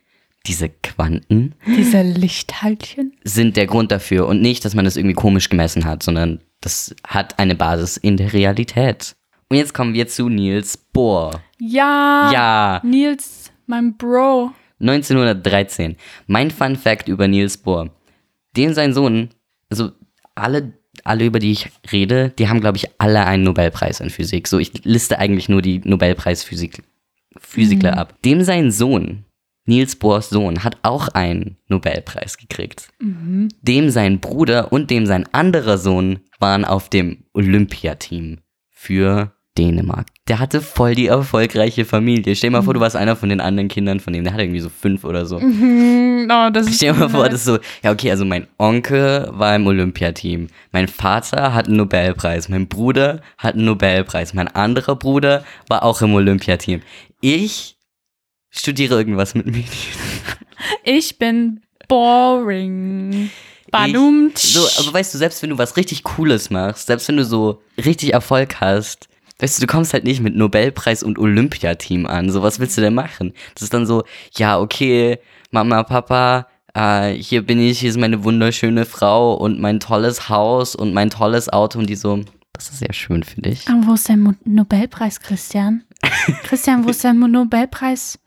[0.45, 3.13] diese Quanten, Diese Lichtteilchen.
[3.23, 4.27] sind der Grund dafür.
[4.27, 8.17] Und nicht, dass man das irgendwie komisch gemessen hat, sondern das hat eine Basis in
[8.17, 9.15] der Realität.
[9.49, 11.41] Und jetzt kommen wir zu Niels Bohr.
[11.59, 12.31] Ja.
[12.31, 12.81] Ja.
[12.83, 14.51] Nils, mein Bro.
[14.79, 15.95] 1913.
[16.27, 17.89] Mein Fun Fact über Niels Bohr.
[18.55, 19.29] Dem sein Sohn,
[19.69, 19.91] also
[20.35, 24.47] alle, alle über die ich rede, die haben, glaube ich, alle einen Nobelpreis in Physik.
[24.47, 26.83] So, ich liste eigentlich nur die Nobelpreis-Physik
[27.37, 28.21] Physikler ab.
[28.23, 29.25] Dem sein Sohn,
[29.65, 32.89] Niels Bohrs Sohn, hat auch einen Nobelpreis gekriegt.
[33.61, 38.39] Dem sein Bruder und dem sein anderer Sohn waren auf dem Olympiateam
[38.69, 40.07] für Dänemark.
[40.29, 42.35] Der hatte voll die erfolgreiche Familie.
[42.35, 44.23] Stell dir mal vor, du warst einer von den anderen Kindern von dem.
[44.23, 45.39] Der hatte irgendwie so fünf oder so.
[45.39, 49.55] Hm, Oh, Stell dir mal vor, das ist so, ja, okay, also mein Onkel war
[49.55, 50.47] im Olympiateam.
[50.71, 52.47] Mein Vater hat einen Nobelpreis.
[52.49, 54.33] Mein Bruder hat einen Nobelpreis.
[54.33, 56.81] Mein anderer Bruder war auch im Olympiateam.
[57.21, 57.75] Ich
[58.49, 59.65] studiere irgendwas mit Medien.
[60.83, 63.29] Ich bin boring.
[63.71, 64.31] Badum.
[64.35, 67.61] So, aber weißt du, selbst wenn du was richtig Cooles machst, selbst wenn du so
[67.77, 69.07] richtig Erfolg hast,
[69.39, 72.29] weißt du, du kommst halt nicht mit Nobelpreis und Olympiateam an.
[72.29, 73.33] So, was willst du denn machen?
[73.55, 74.03] Das ist dann so,
[74.37, 75.19] ja, okay,
[75.51, 80.75] Mama, Papa, äh, hier bin ich, hier ist meine wunderschöne Frau und mein tolles Haus
[80.75, 82.21] und mein tolles Auto und die so,
[82.53, 83.67] das ist sehr schön für dich.
[83.67, 85.83] Ah, wo ist dein Mo Nobelpreis, Christian?
[86.43, 88.19] Christian, wo ist dein Mo Nobelpreis?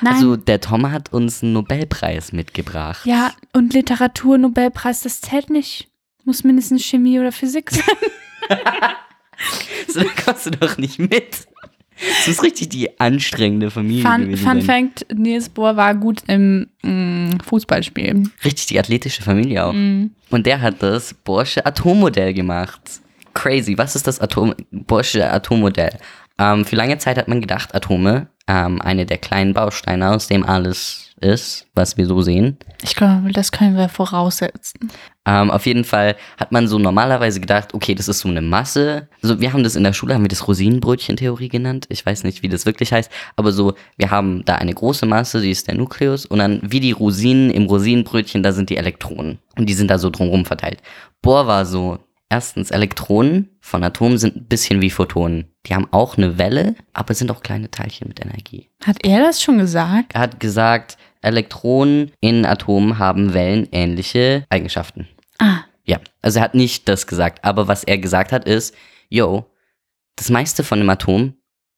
[0.00, 0.14] Nein.
[0.14, 3.06] Also, der Tom hat uns einen Nobelpreis mitgebracht.
[3.06, 5.88] ja, und Literatur-Nobelpreis, das zählt nicht.
[6.24, 7.84] Muss mindestens Chemie oder Physik sein.
[9.88, 11.48] So, kommst du doch nicht mit.
[12.00, 14.36] Das ist richtig die anstrengende Familie Fun.
[14.36, 14.62] Fun.
[14.62, 18.32] Fact: Niels Bohr war gut im mm, Fußballspielen.
[18.44, 19.72] Richtig die athletische Familie auch.
[19.72, 20.12] Mhm.
[20.30, 22.80] Und der hat das Borsche Atommodell gemacht.
[23.34, 23.76] Crazy.
[23.76, 25.98] Was ist das Atom Borsche Atommodell?
[26.38, 30.44] Ähm, für lange Zeit hat man gedacht, Atome, ähm, eine der kleinen Bausteine, aus dem
[30.44, 32.58] alles ist, was wir so sehen.
[32.82, 34.90] Ich glaube, das können wir voraussetzen.
[35.26, 39.08] Ähm, auf jeden Fall hat man so normalerweise gedacht, okay, das ist so eine Masse.
[39.22, 41.86] Also wir haben das in der Schule, haben wir das Rosinenbrötchen-Theorie genannt.
[41.88, 45.40] Ich weiß nicht, wie das wirklich heißt, aber so, wir haben da eine große Masse,
[45.40, 49.38] die ist der Nukleus und dann wie die Rosinen im Rosinenbrötchen, da sind die Elektronen
[49.56, 50.82] und die sind da so drumherum verteilt.
[51.22, 51.98] Bohr war so,
[52.30, 55.52] erstens, Elektronen von Atomen sind ein bisschen wie Photonen.
[55.66, 58.70] Die haben auch eine Welle, aber sind auch kleine Teilchen mit Energie.
[58.82, 60.14] Hat er das schon gesagt?
[60.14, 65.08] Er hat gesagt, Elektronen in Atomen haben wellenähnliche Eigenschaften.
[65.38, 68.74] Ah, Ja, also er hat nicht das gesagt, aber was er gesagt hat ist,
[69.08, 69.46] yo,
[70.16, 71.34] das meiste von dem Atom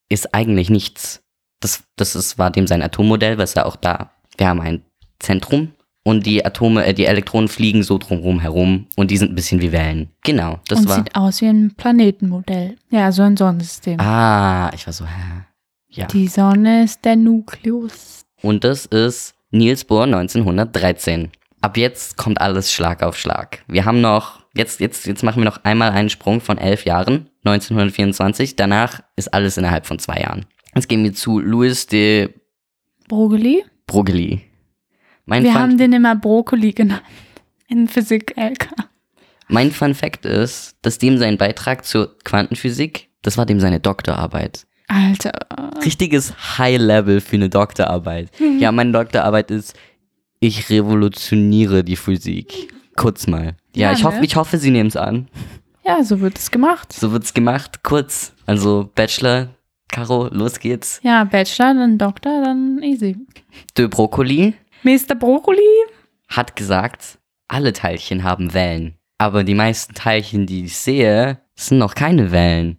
[0.08, 1.22] ist eigentlich nichts.
[1.60, 4.82] Das, das ist, war dem sein Atommodell, was er auch da, wir haben ein
[5.20, 5.72] Zentrum
[6.04, 9.60] und die Atome, äh, die Elektronen fliegen so drumherum herum und die sind ein bisschen
[9.60, 10.10] wie Wellen.
[10.24, 10.96] Genau, das und war.
[10.96, 12.76] sieht aus wie ein Planetenmodell.
[12.90, 14.00] Ja, so ein Sonnensystem.
[14.00, 15.44] Ah, ich war so, hä?
[15.88, 16.06] Ja.
[16.06, 18.21] Die Sonne ist der Nukleus.
[18.42, 21.30] Und das ist Niels Bohr 1913.
[21.60, 23.62] Ab jetzt kommt alles Schlag auf Schlag.
[23.68, 27.28] Wir haben noch, jetzt, jetzt, jetzt machen wir noch einmal einen Sprung von elf Jahren.
[27.44, 28.56] 1924.
[28.56, 30.46] Danach ist alles innerhalb von zwei Jahren.
[30.74, 32.30] Jetzt gehen wir zu Louis de
[33.08, 33.62] Broglie?
[33.86, 34.40] Broglie.
[35.24, 37.02] Mein Wir Fun, haben den immer Brokkoli genannt.
[37.68, 38.68] In Physik LK.
[39.48, 44.66] mein Fun Fact ist, dass dem sein Beitrag zur Quantenphysik, das war dem seine Doktorarbeit.
[44.92, 45.32] Alter.
[45.84, 48.30] Richtiges High-Level für eine Doktorarbeit.
[48.58, 49.74] Ja, meine Doktorarbeit ist,
[50.40, 52.72] ich revolutioniere die Physik.
[52.96, 53.56] Kurz mal.
[53.74, 54.24] Ja, Ja, ich, hoffe, ne?
[54.26, 55.28] ich hoffe, Sie nehmen es an.
[55.84, 56.92] Ja, so wird es gemacht.
[56.92, 57.82] So wird's gemacht.
[57.82, 58.32] Kurz.
[58.46, 59.48] Also Bachelor,
[59.88, 61.00] Caro, los geht's.
[61.02, 63.16] Ja, Bachelor, dann Doktor, dann easy.
[63.76, 65.14] De Broccoli Mr.
[65.18, 65.60] Brokkoli?
[66.28, 68.94] hat gesagt, alle Teilchen haben Wellen.
[69.18, 72.78] Aber die meisten Teilchen, die ich sehe, sind noch keine Wellen.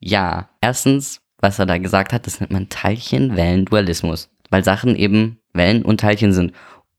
[0.00, 4.30] Ja, erstens, was er da gesagt hat, das nennt man Teilchen-Wellen-Dualismus.
[4.48, 6.52] Weil Sachen eben Wellen und Teilchen sind.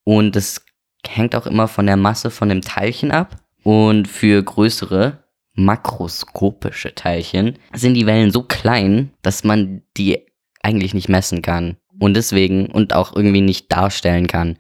[0.03, 0.63] Und das
[1.05, 3.37] hängt auch immer von der Masse von dem Teilchen ab.
[3.63, 5.23] Und für größere,
[5.55, 10.19] makroskopische Teilchen sind die Wellen so klein, dass man die
[10.61, 11.77] eigentlich nicht messen kann.
[11.99, 14.57] Und deswegen, und auch irgendwie nicht darstellen kann.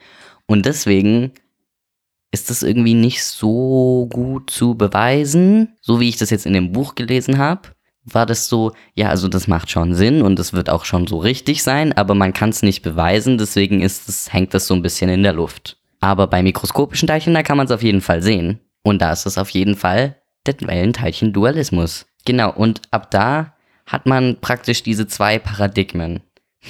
[0.47, 1.31] Und deswegen
[2.31, 5.75] ist das irgendwie nicht so gut zu beweisen.
[5.81, 7.74] So wie ich das jetzt in dem Buch gelesen habe,
[8.05, 11.17] war das so, ja, also das macht schon Sinn und es wird auch schon so
[11.17, 14.81] richtig sein, aber man kann es nicht beweisen, deswegen ist es, hängt das so ein
[14.81, 15.77] bisschen in der Luft.
[15.99, 18.59] Aber bei mikroskopischen Teilchen, da kann man es auf jeden Fall sehen.
[18.83, 22.05] Und da ist es auf jeden Fall der Wellenteilchen-Dualismus.
[22.25, 23.55] Genau, und ab da
[23.87, 26.21] hat man praktisch diese zwei Paradigmen.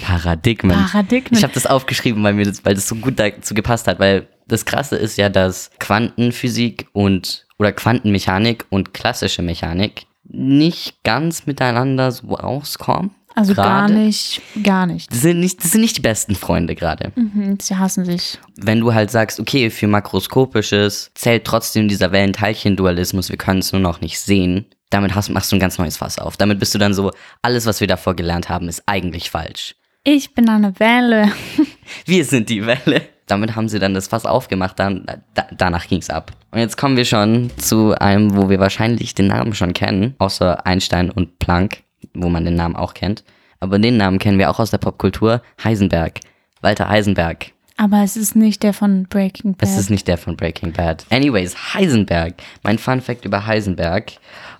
[0.01, 0.77] Paradigmen.
[0.77, 1.37] Paradigmen.
[1.37, 4.27] Ich habe das aufgeschrieben, weil mir das, weil das so gut dazu gepasst hat, weil
[4.47, 12.11] das Krasse ist ja, dass Quantenphysik und oder Quantenmechanik und klassische Mechanik nicht ganz miteinander
[12.11, 13.11] so auskommen.
[13.35, 13.93] also gar gerade.
[13.93, 15.11] nicht, gar nicht.
[15.11, 17.11] Das sind nicht, das sind nicht die besten Freunde gerade.
[17.15, 18.39] Mhm, sie hassen sich.
[18.55, 23.81] Wenn du halt sagst, okay, für makroskopisches zählt trotzdem dieser Wellenteilchen-Dualismus, wir können es nur
[23.81, 26.37] noch nicht sehen, damit hast, machst du ein ganz neues Fass auf.
[26.37, 29.75] Damit bist du dann so, alles, was wir davor gelernt haben, ist eigentlich falsch.
[30.03, 31.31] Ich bin eine Welle.
[32.05, 33.01] Wir sind die Welle.
[33.27, 36.31] Damit haben sie dann das Fass aufgemacht, dann, da, danach ging's ab.
[36.51, 40.65] Und jetzt kommen wir schon zu einem, wo wir wahrscheinlich den Namen schon kennen, außer
[40.65, 43.23] Einstein und Planck, wo man den Namen auch kennt.
[43.59, 46.19] Aber den Namen kennen wir auch aus der Popkultur, Heisenberg.
[46.61, 47.51] Walter Heisenberg.
[47.77, 49.67] Aber es ist nicht der von Breaking Bad.
[49.67, 51.05] Es ist nicht der von Breaking Bad.
[51.09, 52.35] Anyways, Heisenberg.
[52.63, 54.13] Mein Fun Fact über Heisenberg.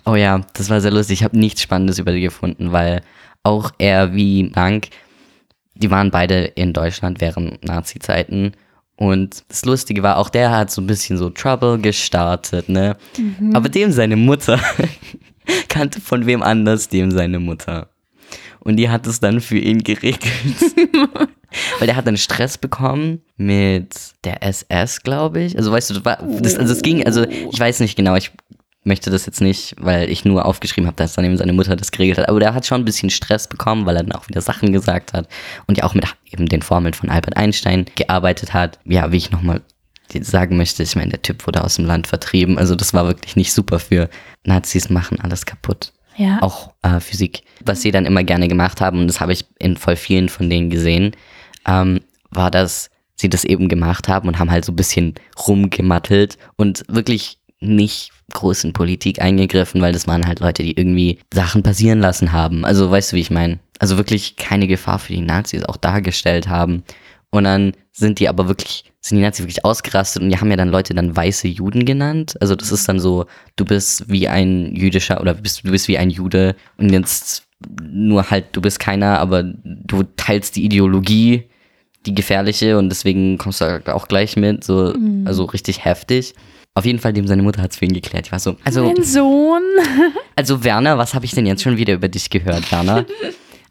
[0.04, 1.20] Oh ja, das war sehr lustig.
[1.20, 3.00] Ich habe nichts Spannendes über die gefunden, weil
[3.42, 4.88] auch er wie Planck,
[5.76, 8.52] die waren beide in Deutschland während Nazi-Zeiten.
[8.96, 12.96] Und das Lustige war, auch der hat so ein bisschen so Trouble gestartet, ne?
[13.52, 14.58] Aber dem seine Mutter
[15.68, 17.88] kannte von wem anders dem seine Mutter.
[18.60, 20.24] Und die hat es dann für ihn geregelt.
[21.78, 25.56] Weil der hat dann Stress bekommen mit der SS, glaube ich.
[25.56, 28.32] Also weißt du, das war, das, also es ging, also ich weiß nicht genau, ich
[28.86, 31.90] möchte das jetzt nicht, weil ich nur aufgeschrieben habe, dass dann eben seine Mutter das
[31.90, 32.28] geregelt hat.
[32.28, 35.12] Aber der hat schon ein bisschen Stress bekommen, weil er dann auch wieder Sachen gesagt
[35.12, 35.28] hat
[35.66, 38.78] und ja auch mit eben den Formeln von Albert Einstein gearbeitet hat.
[38.84, 39.60] Ja, wie ich nochmal
[40.20, 42.58] sagen möchte, ich meine, der Typ wurde aus dem Land vertrieben.
[42.58, 44.08] Also das war wirklich nicht super für
[44.44, 46.38] Nazis machen alles kaputt Ja.
[46.42, 47.42] auch äh, Physik.
[47.64, 50.48] Was sie dann immer gerne gemacht haben, und das habe ich in voll vielen von
[50.48, 51.12] denen gesehen,
[51.66, 55.14] ähm, war, dass sie das eben gemacht haben und haben halt so ein bisschen
[55.46, 61.18] rumgemattelt und wirklich nicht groß in Politik eingegriffen, weil das waren halt Leute, die irgendwie
[61.32, 62.64] Sachen passieren lassen haben.
[62.64, 63.58] Also weißt du, wie ich meine?
[63.78, 66.82] Also wirklich keine Gefahr für die Nazis auch dargestellt haben.
[67.30, 70.56] Und dann sind die aber wirklich, sind die Nazis wirklich ausgerastet und die haben ja
[70.56, 72.36] dann Leute dann weiße Juden genannt.
[72.40, 75.98] Also das ist dann so, du bist wie ein jüdischer oder bist, du bist wie
[75.98, 77.44] ein Jude und jetzt
[77.82, 81.44] nur halt, du bist keiner, aber du teilst die Ideologie,
[82.04, 86.34] die gefährliche und deswegen kommst du auch gleich mit, so, also richtig heftig.
[86.76, 88.26] Auf jeden Fall, dem seine Mutter hat es für ihn geklärt.
[88.26, 89.62] Ich war so, also, mein Sohn.
[90.36, 93.06] also Werner, was habe ich denn jetzt schon wieder über dich gehört, Werner?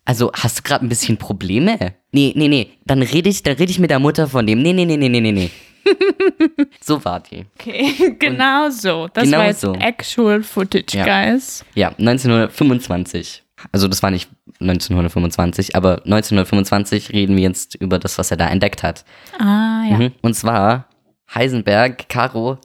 [0.05, 1.77] Also, hast du gerade ein bisschen Probleme?
[2.11, 2.71] Nee, nee, nee.
[2.83, 4.63] Dann rede ich, dann rede ich mit der Mutter von dem.
[4.63, 5.51] Nee, nee, nee, nee, nee, nee, nee.
[6.81, 7.45] so war die.
[7.59, 9.07] Okay, genau so.
[9.13, 9.73] Das Genau war jetzt so.
[9.75, 11.05] actual footage, Ja.
[11.05, 11.63] guys.
[11.75, 13.43] Ja, 1925.
[13.71, 18.47] Also, das war nicht 1925, aber 1925 reden wir jetzt über das, was er da
[18.47, 19.05] entdeckt hat.
[19.37, 19.97] Ah, ja.
[19.97, 20.11] Mhm.
[20.23, 20.87] Und zwar
[21.33, 22.57] Heisenberg, Caro,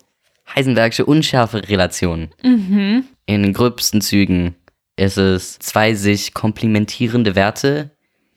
[0.55, 2.29] Heisenbergsche Unschärferelation.
[2.43, 3.05] Mhm.
[3.27, 4.55] In den gröbsten Zügen
[4.97, 7.91] ist es zwei sich komplementierende Werte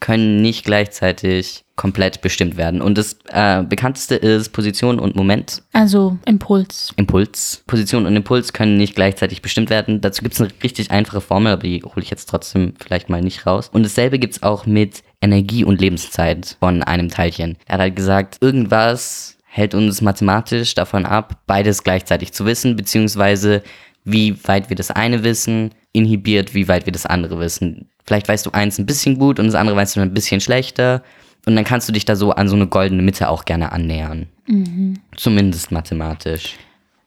[0.03, 2.81] können nicht gleichzeitig komplett bestimmt werden.
[2.81, 5.63] Und das äh, bekannteste ist Position und Moment.
[5.71, 6.91] Also Impuls.
[6.97, 7.63] Impuls.
[7.67, 10.01] Position und Impuls können nicht gleichzeitig bestimmt werden.
[10.01, 13.21] Dazu gibt es eine richtig einfache Formel, aber die hole ich jetzt trotzdem vielleicht mal
[13.21, 13.69] nicht raus.
[13.71, 17.57] Und dasselbe gibt es auch mit Energie und Lebenszeit von einem Teilchen.
[17.65, 23.61] Er hat halt gesagt, irgendwas hält uns mathematisch davon ab, beides gleichzeitig zu wissen, beziehungsweise
[24.03, 27.87] wie weit wir das eine wissen, inhibiert, wie weit wir das andere wissen.
[28.03, 31.03] Vielleicht weißt du eins ein bisschen gut und das andere weißt du ein bisschen schlechter.
[31.45, 34.27] Und dann kannst du dich da so an so eine goldene Mitte auch gerne annähern.
[35.15, 36.55] Zumindest mathematisch.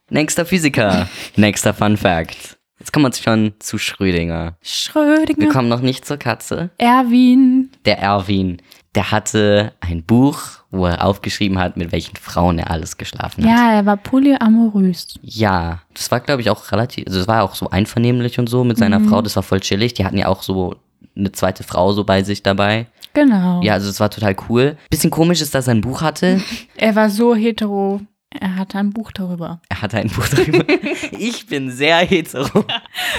[0.08, 1.08] Nächster Physiker.
[1.36, 2.58] Nächster Fun Fact.
[2.78, 4.56] Jetzt kommen wir schon zu Schrödinger.
[4.60, 5.48] Wir Schrödinger.
[5.48, 6.70] kommen noch nicht zur Katze.
[6.78, 7.70] Erwin.
[7.86, 8.58] Der Erwin,
[8.94, 13.50] der hatte ein Buch, wo er aufgeschrieben hat, mit welchen Frauen er alles geschlafen hat.
[13.50, 15.14] Ja, er war polyamorös.
[15.22, 18.64] Ja, das war, glaube ich, auch relativ, also das war auch so einvernehmlich und so
[18.64, 19.94] mit seiner Frau, das war voll chillig.
[19.94, 20.76] Die hatten ja auch so
[21.16, 22.86] eine zweite Frau so bei sich dabei.
[23.14, 23.62] Genau.
[23.62, 24.76] Ja, also das war total cool.
[24.90, 26.40] Bisschen komisch ist, dass er ein Buch hatte.
[26.76, 28.00] Er war so hetero.
[28.38, 29.62] Er hatte ein Buch darüber.
[29.70, 30.62] Er hatte ein Buch darüber.
[31.18, 32.64] Ich bin sehr hetero.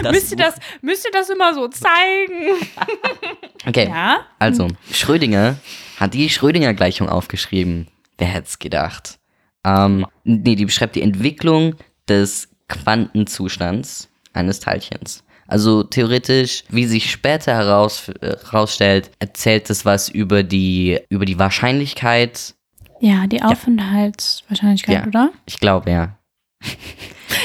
[0.04, 2.68] Das müsst, ihr das, müsst ihr das immer so zeigen?
[3.68, 4.18] Okay, Ja?
[4.40, 5.56] also Schrödinger
[5.98, 7.88] hat die Schrödinger-Gleichung aufgeschrieben.
[8.18, 9.20] Wer hätte es gedacht?
[9.66, 11.76] Ähm, nee, die beschreibt die Entwicklung
[12.08, 15.24] des Quantenzustands eines Teilchens.
[15.48, 21.40] Also theoretisch, wie sich später heraus, äh, herausstellt, erzählt es was über die, über die
[21.40, 22.54] Wahrscheinlichkeit.
[23.00, 25.08] Ja, die Aufenthaltswahrscheinlichkeit, Ja.
[25.08, 25.32] oder?
[25.46, 26.17] Ich glaube, ja.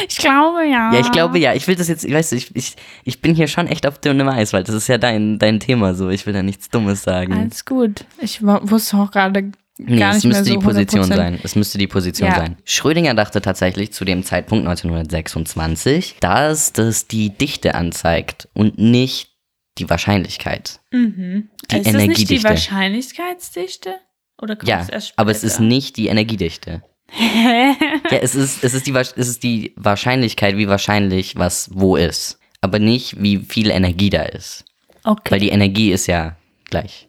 [0.08, 0.92] Ich glaube ja.
[0.92, 1.54] Ja, ich glaube, ja.
[1.54, 4.28] Ich will das jetzt, weißt du, ich, ich, ich bin hier schon echt auf dünnem
[4.28, 6.08] Eis, weil das ist ja dein, dein Thema so.
[6.08, 7.32] Ich will da nichts Dummes sagen.
[7.34, 8.04] Alles gut.
[8.20, 11.16] Ich wusste auch gerade Nee, gar es müsste so die Position 100%.
[11.16, 11.40] sein.
[11.42, 12.36] Es müsste die Position Ja.
[12.36, 12.56] sein.
[12.64, 19.30] Schrödinger dachte tatsächlich zu dem Zeitpunkt 1926, dass das die Dichte anzeigt und nicht
[19.78, 20.80] die Wahrscheinlichkeit.
[20.92, 21.48] Mhm.
[21.70, 22.48] Die ist das nicht die Energiedichte.
[22.48, 23.94] Wahrscheinlichkeitsdichte?
[24.40, 25.68] Oder kommt Ja, es erst aber es ist später?
[25.68, 26.82] nicht die Energiedichte.
[27.18, 32.38] Ja, es ist, es, ist die, es ist die Wahrscheinlichkeit, wie wahrscheinlich was wo ist.
[32.60, 34.64] Aber nicht, wie viel Energie da ist.
[35.04, 35.32] okay.
[35.32, 36.36] Weil die Energie ist ja
[36.70, 37.08] gleich.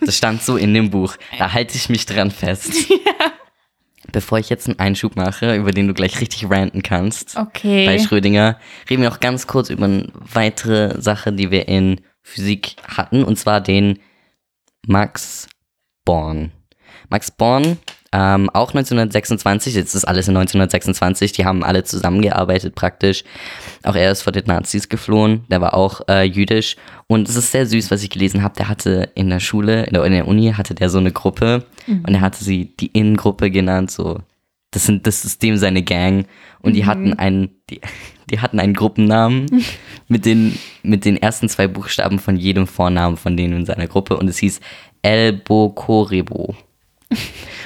[0.00, 1.16] Das stand so in dem Buch.
[1.38, 2.72] Da halte ich mich dran fest.
[4.12, 7.98] Bevor ich jetzt einen Einschub mache, über den du gleich richtig ranten kannst, bei okay.
[7.98, 13.24] Schrödinger, reden wir noch ganz kurz über eine weitere Sache, die wir in Physik hatten,
[13.24, 13.98] und zwar den
[14.86, 15.48] Max
[16.04, 16.52] Born.
[17.10, 17.78] Max Born,
[18.12, 23.24] ähm, auch 1926, jetzt ist alles in 1926, die haben alle zusammengearbeitet praktisch.
[23.82, 26.76] Auch er ist vor den Nazis geflohen, der war auch äh, jüdisch.
[27.08, 28.54] Und es ist sehr süß, was ich gelesen habe.
[28.54, 31.66] Der hatte in der Schule, in der, in der Uni, hatte der so eine Gruppe.
[31.88, 34.20] Und er hatte sie die Innengruppe genannt, so
[34.70, 36.26] das sind das ist dem seine Gang.
[36.60, 37.80] Und die hatten einen die,
[38.30, 39.46] die hatten einen Gruppennamen
[40.08, 44.16] mit den mit den ersten zwei Buchstaben von jedem Vornamen von denen in seiner Gruppe.
[44.16, 44.60] Und es hieß
[45.02, 46.54] Elbo Korebo.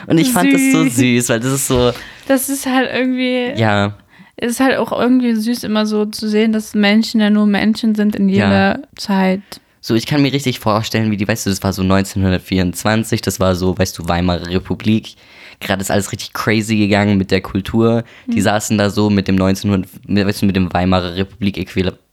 [0.07, 1.29] Und ich fand das so Süß.
[1.29, 1.93] weil das ist so
[2.27, 3.97] Das ist halt irgendwie, ja,
[4.37, 7.95] es ist halt auch irgendwie süß, immer so zu sehen, dass Menschen ja nur Menschen
[7.95, 9.41] sind in jeder Zeit.
[9.81, 13.41] so ich kann mir richtig vorstellen, wie die, weißt du, das war so 1924, das
[13.41, 15.15] war so, weißt du, Weimarer Republik.
[15.61, 18.05] Gerade ist alles richtig crazy gegangen mit der Kultur.
[18.29, 21.59] Die saßen da so mit dem 1900, mit, weißt du, mit dem Weimarer Republik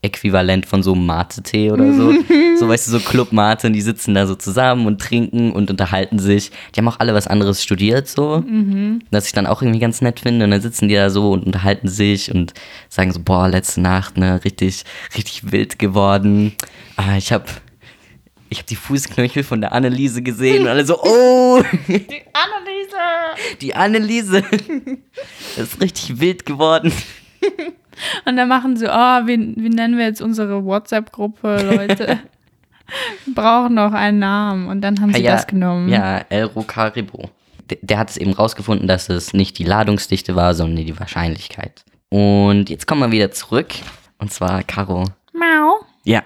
[0.06, 2.14] Äquivalent von so Mate-Tee oder so.
[2.60, 5.70] so, weißt du, so Club Mate und die sitzen da so zusammen und trinken und
[5.70, 6.52] unterhalten sich.
[6.74, 8.44] Die haben auch alle was anderes studiert so,
[9.12, 10.46] was ich dann auch irgendwie ganz nett finde.
[10.46, 12.54] Und dann sitzen die da so und unterhalten sich und
[12.90, 14.84] sagen so, boah, letzte Nacht, ne, richtig,
[15.16, 16.54] richtig wild geworden.
[16.98, 17.50] Ah, ich hab,
[18.50, 22.96] ich hab die Fußknöchel von der Anneliese gesehen und alle so, oh, Die Anneliese!
[23.62, 24.44] die Anneliese.
[25.58, 26.92] Das ist richtig wild geworden.
[28.26, 32.20] Und dann machen sie, oh, wie, wie nennen wir jetzt unsere WhatsApp-Gruppe, Leute?
[33.26, 34.68] Wir brauchen noch einen Namen.
[34.68, 35.90] Und dann haben sie ja, das genommen.
[35.90, 37.30] Ja, El Rocaribo.
[37.70, 41.84] Der, der hat es eben rausgefunden, dass es nicht die Ladungsdichte war, sondern die Wahrscheinlichkeit.
[42.10, 43.70] Und jetzt kommen wir wieder zurück.
[44.20, 45.06] Und zwar Caro.
[45.34, 45.80] Miau.
[46.04, 46.24] Ja,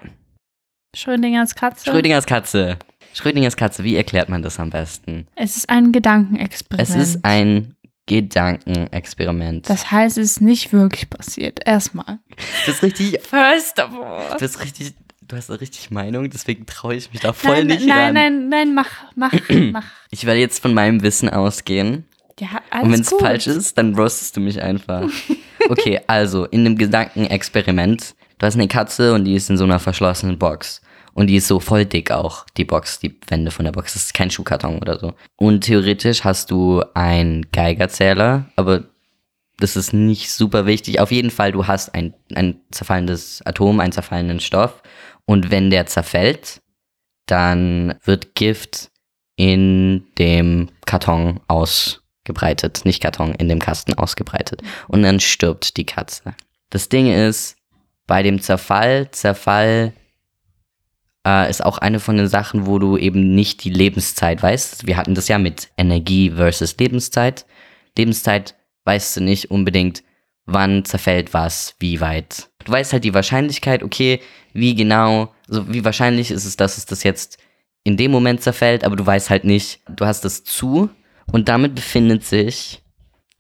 [0.96, 1.90] Schrödingers Katze.
[1.90, 2.78] Schrödingers Katze.
[3.14, 5.28] Schrödingers Katze, wie erklärt man das am besten?
[5.36, 6.90] Es ist ein Gedankenexperiment.
[6.90, 7.76] Es ist ein
[8.10, 9.70] Gedankenexperiment.
[9.70, 11.60] Das heißt, es ist nicht wirklich passiert.
[11.66, 12.20] Erstmal.
[12.66, 14.30] Du bist richtig, First of all.
[14.32, 14.94] du bist richtig,
[15.28, 18.14] du hast eine richtig Meinung, deswegen traue ich mich da voll Nein, nicht nein, ran.
[18.14, 19.34] nein, nein, mach, mach,
[19.72, 19.86] mach.
[20.12, 22.06] Ich werde jetzt von meinem Wissen ausgehen.
[22.40, 25.04] Ja, alles Und wenn es falsch ist, dann roastest du mich einfach.
[25.68, 29.78] Okay, also in dem Gedankenexperiment, du hast eine Katze und die ist in so einer
[29.78, 30.82] verschlossenen Box.
[31.14, 33.94] Und die ist so voll dick auch, die Box, die Wände von der Box.
[33.94, 35.14] Das ist kein Schuhkarton oder so.
[35.36, 38.86] Und theoretisch hast du einen Geigerzähler, aber
[39.60, 41.00] das ist nicht super wichtig.
[41.00, 44.82] Auf jeden Fall, du hast ein, ein zerfallendes Atom, einen zerfallenen Stoff.
[45.26, 46.62] Und wenn der zerfällt,
[47.26, 48.90] dann wird Gift
[49.36, 52.82] in dem Karton ausgebreitet.
[52.86, 54.62] Nicht Karton, in dem Kasten ausgebreitet.
[54.88, 56.36] Und dann stirbt die Katze.
[56.70, 57.58] Das Ding ist,
[58.08, 59.94] bei dem Zerfall, Zerfall
[61.30, 64.88] äh, ist auch eine von den Sachen, wo du eben nicht die Lebenszeit weißt.
[64.88, 67.46] Wir hatten das ja mit Energie versus Lebenszeit.
[67.98, 68.56] Lebenszeit
[68.86, 70.04] weißt du nicht unbedingt,
[70.46, 74.20] wann zerfällt was, wie weit Du weißt halt die Wahrscheinlichkeit, okay,
[74.54, 77.38] wie genau, also wie wahrscheinlich ist es, dass es das jetzt
[77.84, 80.90] in dem Moment zerfällt, aber du weißt halt nicht, du hast es zu
[81.32, 82.84] und damit befindet sich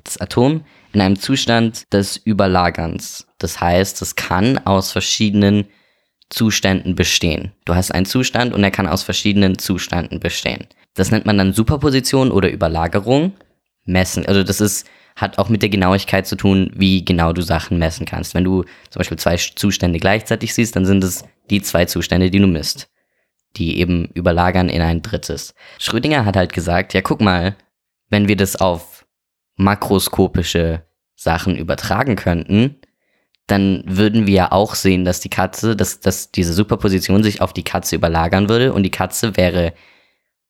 [0.04, 0.64] das Atom
[0.94, 3.28] in einem Zustand des Überlagerns.
[3.38, 5.68] Das heißt, es kann aus verschiedenen
[6.30, 7.52] Zuständen bestehen.
[7.66, 10.68] Du hast einen Zustand und er kann aus verschiedenen Zuständen bestehen.
[10.96, 13.34] Das nennt man dann Superposition oder Überlagerung.
[13.86, 14.26] Messen.
[14.26, 18.06] Also das ist, hat auch mit der Genauigkeit zu tun, wie genau du Sachen messen
[18.06, 18.34] kannst.
[18.34, 22.40] Wenn du zum Beispiel zwei Zustände gleichzeitig siehst, dann sind es die zwei Zustände, die
[22.40, 22.90] du misst.
[23.58, 25.56] Die eben überlagern in ein drittes.
[25.80, 27.56] Schrödinger hat halt gesagt, ja guck mal,
[28.10, 29.06] wenn wir das auf
[29.56, 30.84] makroskopische
[31.16, 32.79] Sachen übertragen könnten,
[33.52, 37.54] dann würden wir ja auch sehen, dass die Katze, dass, dass diese Superposition sich auf
[37.54, 39.74] die Katze überlagern würde und die Katze wäre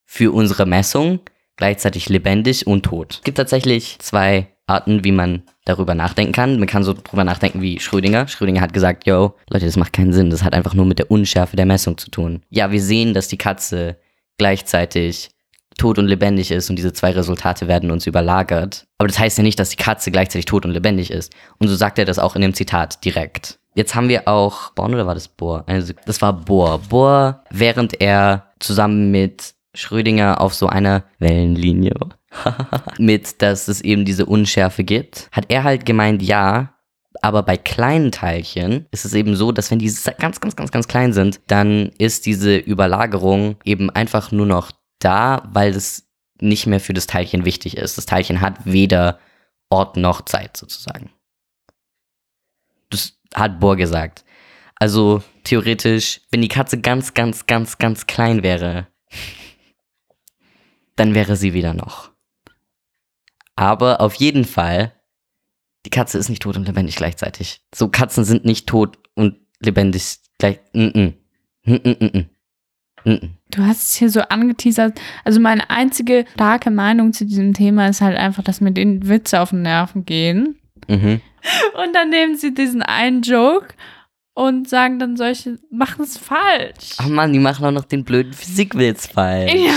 [0.06, 1.20] für unsere Messung
[1.56, 3.16] gleichzeitig lebendig und tot.
[3.16, 6.60] Es gibt tatsächlich zwei Arten, wie man darüber nachdenken kann.
[6.60, 8.28] Man kann so drüber nachdenken wie Schrödinger.
[8.28, 10.30] Schrödinger hat gesagt, yo, Leute, das macht keinen Sinn.
[10.30, 12.44] Das hat einfach nur mit der Unschärfe der Messung zu tun.
[12.50, 13.98] Ja, wir sehen, dass die Katze
[14.38, 15.32] gleichzeitig
[15.80, 18.86] tot und lebendig ist und diese zwei Resultate werden uns überlagert.
[19.00, 21.34] Aber das heißt ja nicht, dass die Katze gleichzeitig tot und lebendig ist.
[21.58, 23.60] Und so sagt er das auch in dem Zitat direkt.
[23.76, 25.64] Jetzt haben wir auch Born oder war das Bohr?
[25.68, 26.80] Also, das war Bohr.
[26.90, 31.94] Bohr, während er zusammen mit Schrödinger auf so einer Wellenlinie
[32.98, 36.74] mit, dass es eben diese Unschärfe gibt, hat er halt gemeint, ja,
[37.22, 40.88] aber bei kleinen Teilchen ist es eben so, dass wenn die ganz, ganz, ganz, ganz
[40.88, 46.08] klein sind, dann ist diese Überlagerung eben einfach nur noch da, weil es
[46.42, 47.98] nicht mehr für das Teilchen wichtig ist.
[47.98, 49.20] Das Teilchen hat weder
[49.70, 51.12] Ort noch Zeit sozusagen.
[52.90, 54.26] Das hat Bohr gesagt.
[54.76, 58.88] Also theoretisch, wenn die Katze ganz, ganz, ganz, ganz klein wäre,
[60.96, 62.12] dann wäre sie wieder noch.
[63.56, 64.94] Aber auf jeden Fall,
[65.86, 67.62] die Katze ist nicht tot und lebendig gleichzeitig.
[67.76, 70.60] So Katzen sind nicht tot und lebendig gleich.
[70.74, 71.14] Mm -mm.
[71.64, 72.26] Mm -mm -mm.
[73.06, 73.39] mm.
[73.52, 75.00] Du hast es hier so angeteasert.
[75.24, 79.42] Also meine einzige starke Meinung zu diesem Thema ist halt einfach, dass mir den Witze
[79.42, 80.60] auf den Nerven gehen.
[80.88, 81.22] Mhm.
[81.84, 83.74] Und dann nehmen sie diesen einen Joke
[84.34, 86.96] und sagen dann solche, machen es falsch.
[86.98, 89.54] Ach Mann, die machen auch noch den blöden Physikwitz falsch.
[89.54, 89.74] Ja.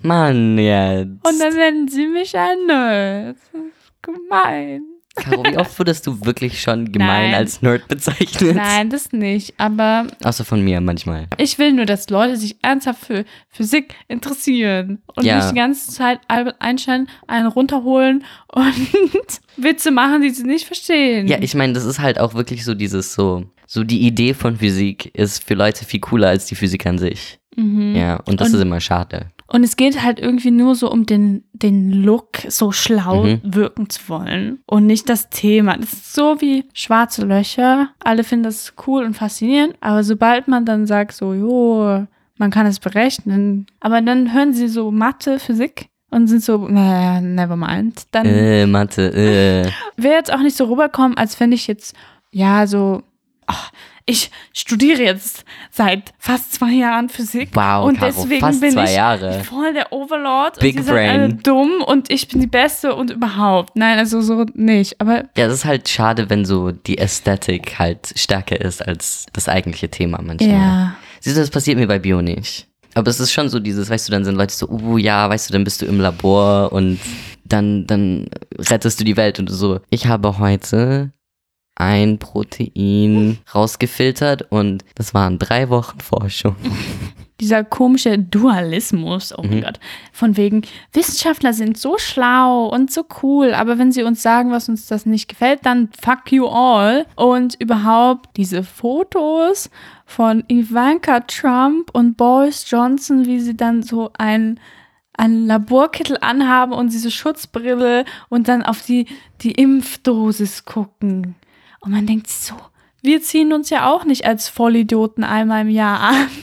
[0.00, 1.24] Mann, jetzt.
[1.24, 3.36] Und dann nennen sie mich ein Nerd.
[3.36, 4.91] Das ist gemein.
[5.14, 7.34] Caro, wie oft wurdest du wirklich schon gemein Nein.
[7.34, 8.56] als Nerd bezeichnet?
[8.56, 9.52] Nein, das nicht.
[9.58, 11.26] Aber Außer von mir manchmal.
[11.36, 15.36] ich will nur, dass Leute sich ernsthaft für Physik interessieren und Ja.
[15.36, 18.72] nicht die ganze Zeit Albert Einstein einen runterholen und
[19.58, 21.28] Witze machen, die sie nicht verstehen.
[21.28, 24.56] Ja, ich meine, das ist halt auch wirklich so dieses so, so die Idee von
[24.56, 27.38] Physik ist für Leute viel cooler als die Physik an sich.
[27.56, 27.94] Mhm.
[27.94, 29.26] Ja, und das Und- ist immer schade.
[29.52, 33.40] Und es geht halt irgendwie nur so um den, den Look, so schlau Mhm.
[33.44, 35.76] wirken zu wollen und nicht das Thema.
[35.76, 37.90] Das ist so wie schwarze Löcher.
[38.02, 42.06] Alle finden das cool und faszinierend, aber sobald man dann sagt, so, jo,
[42.38, 47.20] man kann es berechnen, aber dann hören sie so Mathe, Physik und sind so, naja,
[47.20, 48.04] never mind.
[48.10, 49.70] Dann Äh, Mathe, äh.
[50.02, 51.94] wäre jetzt auch nicht so rüberkommen, als wenn ich jetzt,
[52.30, 53.02] ja, so,
[53.46, 53.70] ach,
[54.06, 57.50] ich studiere jetzt seit fast zwei Jahren Physik.
[57.54, 59.44] Wow, und Caro, deswegen fast bin zwei ich Jahre.
[59.44, 63.10] voll der Overlord Big und die sind alle dumm und ich bin die Beste und
[63.10, 63.76] überhaupt.
[63.76, 65.00] Nein, also so nicht.
[65.00, 69.48] Aber Ja, das ist halt schade, wenn so die Ästhetik halt stärker ist als das
[69.48, 70.50] eigentliche Thema manchmal.
[70.50, 70.94] ja.
[71.20, 72.66] Siehst du, das passiert mir bei Bio nicht.
[72.94, 75.48] Aber es ist schon so dieses, weißt du, dann sind Leute so, uh, ja, weißt
[75.48, 76.98] du, dann bist du im Labor und
[77.44, 78.28] dann, dann
[78.58, 81.12] rettest du die Welt und so, ich habe heute
[81.74, 86.56] ein Protein rausgefiltert und das waren drei Wochen Forschung.
[87.40, 89.62] Dieser komische Dualismus, oh mein Mhm.
[89.62, 89.80] Gott,
[90.12, 90.62] von wegen,
[90.92, 95.06] Wissenschaftler sind so schlau und so cool, aber wenn sie uns sagen, was uns das
[95.06, 97.04] nicht gefällt, dann fuck you all.
[97.16, 99.70] Und überhaupt diese Fotos
[100.06, 104.60] von Ivanka Trump und Boris Johnson, wie sie dann so ein
[105.14, 109.06] einen Laborkittel anhaben und diese Schutzbrille und dann auf die,
[109.42, 111.34] die Impfdosis gucken.
[111.82, 112.54] Und man denkt so,
[113.02, 116.28] wir ziehen uns ja auch nicht als Vollidioten einmal im Jahr an.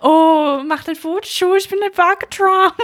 [0.00, 2.74] Oh, mach den Fotoshow, ich bin der Barke Trump.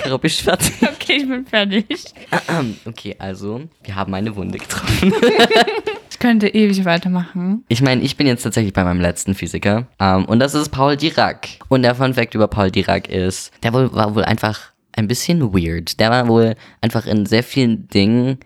[0.00, 0.72] Caro, bist fertig?
[0.82, 2.04] Okay, ich bin fertig.
[2.84, 5.12] Okay, also, wir haben eine Wunde getroffen.
[6.08, 7.64] Ich könnte ewig weitermachen.
[7.66, 9.88] Ich meine, ich bin jetzt tatsächlich bei meinem letzten Physiker.
[9.98, 11.48] Ähm, und das ist Paul Dirac.
[11.68, 15.52] Und der Fun Fact über Paul Dirac ist, der wohl, war wohl einfach ein bisschen
[15.52, 15.98] weird.
[15.98, 18.38] Der war wohl einfach in sehr vielen Dingen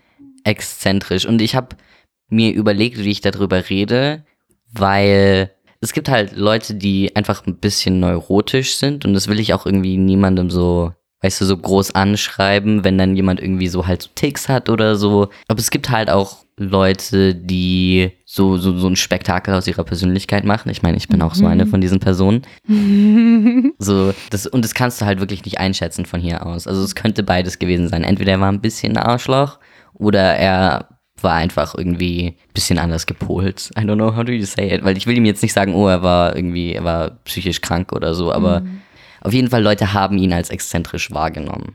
[0.45, 1.27] exzentrisch.
[1.27, 1.77] Und ich habe
[2.29, 4.25] mir überlegt, wie ich darüber rede,
[4.73, 5.51] weil
[5.81, 9.05] es gibt halt Leute, die einfach ein bisschen neurotisch sind.
[9.05, 13.15] Und das will ich auch irgendwie niemandem so, weißt du, so groß anschreiben, wenn dann
[13.15, 15.29] jemand irgendwie so halt so Ticks hat oder so.
[15.47, 20.45] Aber es gibt halt auch Leute, die so, so, so ein Spektakel aus ihrer Persönlichkeit
[20.45, 20.71] machen.
[20.71, 22.43] Ich meine, ich bin auch so eine von diesen Personen.
[23.79, 26.67] so, das, und das kannst du halt wirklich nicht einschätzen von hier aus.
[26.67, 28.05] Also es könnte beides gewesen sein.
[28.05, 29.59] Entweder er war ein bisschen ein Arschloch
[29.95, 30.94] oder er
[31.25, 33.71] war einfach irgendwie ein bisschen anders gepolt.
[33.77, 34.85] I don't know how do you say it.
[34.85, 37.93] Weil ich will ihm jetzt nicht sagen, oh, er war irgendwie, er war psychisch krank
[37.93, 38.81] oder so, aber Mhm.
[39.23, 41.75] auf jeden Fall Leute haben ihn als exzentrisch wahrgenommen.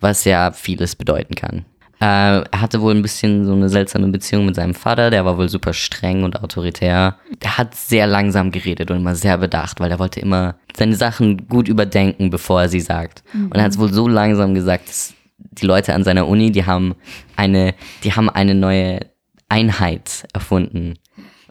[0.00, 1.64] Was ja vieles bedeuten kann.
[2.00, 5.38] Äh, er hatte wohl ein bisschen so eine seltsame Beziehung mit seinem Vater, der war
[5.38, 7.16] wohl super streng und autoritär.
[7.40, 11.48] Er hat sehr langsam geredet und immer sehr bedacht, weil er wollte immer seine Sachen
[11.48, 13.22] gut überdenken, bevor er sie sagt.
[13.32, 15.14] Und er hat es wohl so langsam gesagt, dass
[15.54, 16.94] die Leute an seiner Uni, die haben
[17.36, 19.00] eine, die haben eine neue
[19.48, 20.94] Einheit erfunden.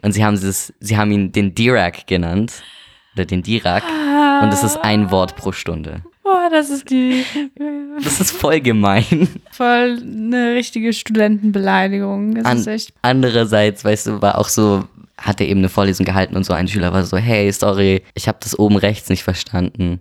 [0.02, 2.62] Und sie haben es, sie haben ihn den Dirac genannt.
[3.14, 3.84] Oder den Dirac.
[4.42, 6.02] Und es ist ein Wort pro Stunde.
[6.24, 7.24] Boah, das ist die
[8.02, 9.28] Das ist voll gemein.
[9.52, 12.34] voll eine richtige Studentenbeleidigung.
[12.34, 12.92] Das An, ist echt.
[13.02, 14.84] andererseits, weißt du, war auch so,
[15.16, 18.26] hat er eben eine Vorlesung gehalten und so ein Schüler war so, hey, sorry, ich
[18.26, 20.00] habe das oben rechts nicht verstanden.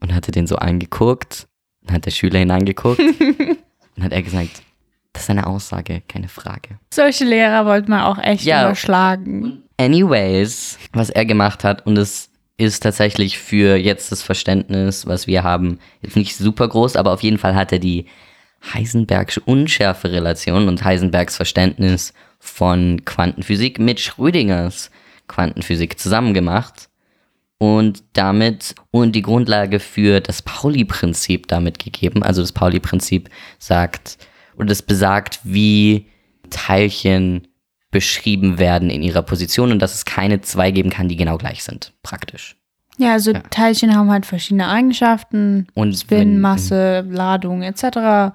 [0.00, 1.46] Und hatte den so angeguckt.
[1.84, 2.98] Dann hat der Schüler ihn angeguckt.
[3.96, 4.62] und hat er gesagt,
[5.12, 6.78] das ist eine Aussage, keine Frage.
[6.92, 8.64] Solche Lehrer wollte man auch echt Ja.
[8.66, 9.62] überschlagen.
[9.76, 15.42] Anyways, was er gemacht hat, und es ist tatsächlich für jetzt das Verständnis, was wir
[15.42, 18.06] haben, jetzt nicht super groß, aber auf jeden Fall hat er die
[18.72, 24.90] Heisenbergsche Unschärferelation und Heisenbergs Verständnis von Quantenphysik mit Schrödingers
[25.28, 26.88] Quantenphysik zusammen gemacht
[27.64, 32.22] und damit und die Grundlage für das Pauli-Prinzip damit gegeben.
[32.22, 34.18] Also das Pauli-Prinzip sagt
[34.56, 36.06] oder das besagt, wie
[36.50, 37.48] Teilchen
[37.90, 41.64] beschrieben werden in ihrer Position und dass es keine zwei geben kann, die genau gleich
[41.64, 42.56] sind, praktisch.
[42.98, 45.66] Ja, also Teilchen haben halt verschiedene Eigenschaften.
[45.74, 48.34] Und Spin, Masse, Ladung etc.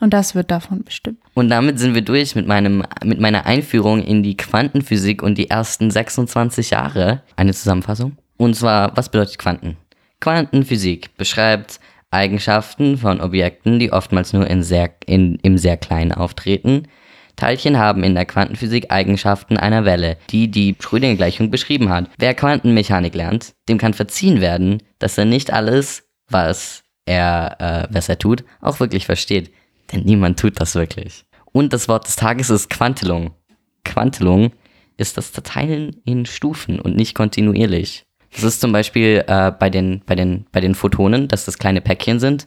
[0.00, 1.18] Und das wird davon bestimmt.
[1.34, 5.50] Und damit sind wir durch mit, meinem, mit meiner Einführung in die Quantenphysik und die
[5.50, 7.22] ersten 26 Jahre.
[7.36, 8.16] Eine Zusammenfassung.
[8.42, 9.76] Und zwar, was bedeutet Quanten?
[10.18, 11.78] Quantenphysik beschreibt
[12.10, 16.88] Eigenschaften von Objekten, die oftmals nur in sehr, in, im sehr Kleinen auftreten.
[17.36, 22.10] Teilchen haben in der Quantenphysik Eigenschaften einer Welle, die die Schrödinger-Gleichung beschrieben hat.
[22.18, 28.08] Wer Quantenmechanik lernt, dem kann verziehen werden, dass er nicht alles, was er, äh, was
[28.08, 29.52] er tut, auch wirklich versteht.
[29.92, 31.26] Denn niemand tut das wirklich.
[31.52, 33.36] Und das Wort des Tages ist Quantelung.
[33.84, 34.50] Quantelung
[34.96, 38.04] ist das Zerteilen in Stufen und nicht kontinuierlich.
[38.34, 41.80] Das ist zum Beispiel äh, bei, den, bei, den, bei den Photonen, dass das kleine
[41.80, 42.46] Päckchen sind.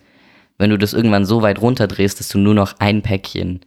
[0.58, 3.62] Wenn du das irgendwann so weit runterdrehst, dass du nur noch ein Päckchen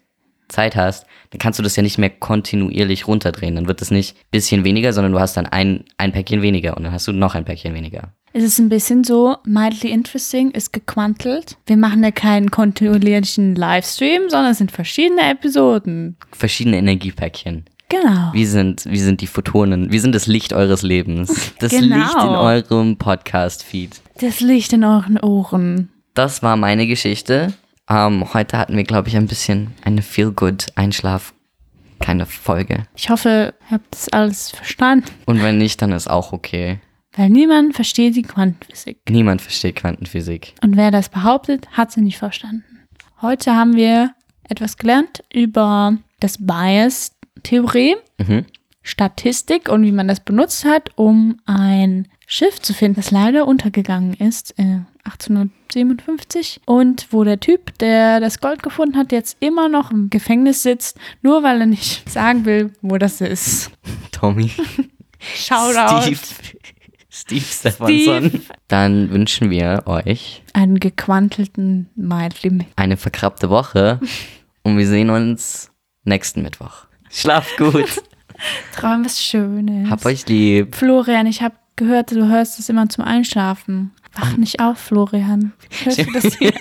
[0.49, 3.55] Zeit hast, dann kannst du das ja nicht mehr kontinuierlich runterdrehen.
[3.55, 6.77] Dann wird es nicht ein bisschen weniger, sondern du hast dann ein, ein Päckchen weniger
[6.77, 8.15] und dann hast du noch ein Päckchen weniger.
[8.33, 11.57] Es ist ein bisschen so, mildly interesting ist gequantelt.
[11.67, 16.17] Wir machen ja keinen kontinuierlichen Livestream, sondern es sind verschiedene Episoden.
[16.33, 17.65] Verschiedene Energiepäckchen.
[17.89, 18.33] Genau.
[18.33, 19.91] Wir sind, wir sind die Photonen.
[19.91, 21.53] Wir sind das Licht eures Lebens.
[21.59, 21.97] Das Genau.
[21.97, 24.01] Licht in eurem Podcast-Feed.
[24.21, 25.91] Das Licht in euren Ohren.
[26.15, 27.55] Das war meine Geschichte.
[27.89, 31.33] Ähm, heute hatten wir, glaube ich, ein bisschen eine Feel-Good-Einschlaf.
[32.01, 32.85] Keine Folge.
[32.95, 36.81] Ich hoffe, ihr habt das alles verstanden, Und wenn nicht, dann ist auch okay.
[37.17, 38.99] weil niemand versteht die Quantenphysik.
[39.09, 40.55] Niemand versteht Quantenphysik.
[40.63, 42.65] Und wer das behauptet, hat sie nicht verstanden.
[43.23, 44.13] Heute haben wir
[44.49, 46.37] etwas gelernt über das
[47.43, 48.45] Bias-Theorie, Mhm.
[48.83, 54.15] Statistik und wie man das benutzt hat, um ein Schiff zu finden, das leider untergegangen
[54.15, 56.61] ist, äh, 1857.
[56.67, 60.99] Und wo der Typ, der das Gold gefunden hat, jetzt immer noch im Gefängnis sitzt,
[61.23, 63.71] nur weil er nicht sagen will, wo das ist.
[64.13, 64.51] Tommy.
[65.19, 66.03] Shoutout.
[66.03, 66.21] Steve.
[67.11, 68.29] Steve Stefansson.
[68.31, 68.43] Steve.
[68.69, 72.67] Dann wünschen wir euch Einen gequantelten Mildly.
[72.77, 74.01] eine verkrappte Woche
[74.63, 75.71] und wir sehen uns
[76.05, 76.87] nächsten Mittwoch.
[77.11, 78.03] Schlaft gut.
[78.77, 79.91] Traum was Schönes.
[79.91, 80.75] Hab euch lieb.
[80.75, 83.93] Florian, ich habe gehört, du hörst es immer zum Einschlafen.
[84.15, 85.53] Wach nicht auf, Florian.
[85.85, 86.53] Hörst du das hier?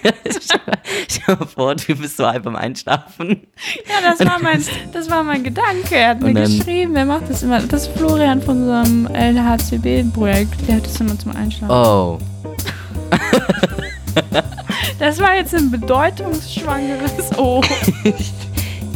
[1.10, 3.48] Stell dir vor, du bist so halb beim Einschlafen.
[3.88, 5.96] Ja, das war mein, das war mein Gedanke.
[5.96, 7.62] Er hat mir dann- geschrieben, wer macht das immer?
[7.62, 10.68] Das ist Florian von unserem LHCB-Projekt.
[10.68, 11.72] Der hört das immer zum Einschlafen.
[11.74, 12.20] Oh.
[15.00, 17.62] Das war jetzt ein bedeutungsschwangeres O.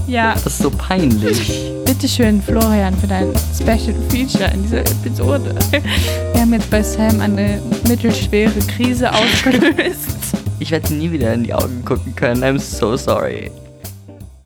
[0.08, 1.52] ja, Das ist so peinlich.
[1.86, 5.56] bitteschön, Florian, für dein Special Feature in dieser Episode.
[6.34, 10.08] Wir haben jetzt bei Sam eine mittelschwere Krise ausgelöst.
[10.60, 12.44] Ich werde nie wieder in die Augen gucken können.
[12.44, 13.50] I'm so sorry.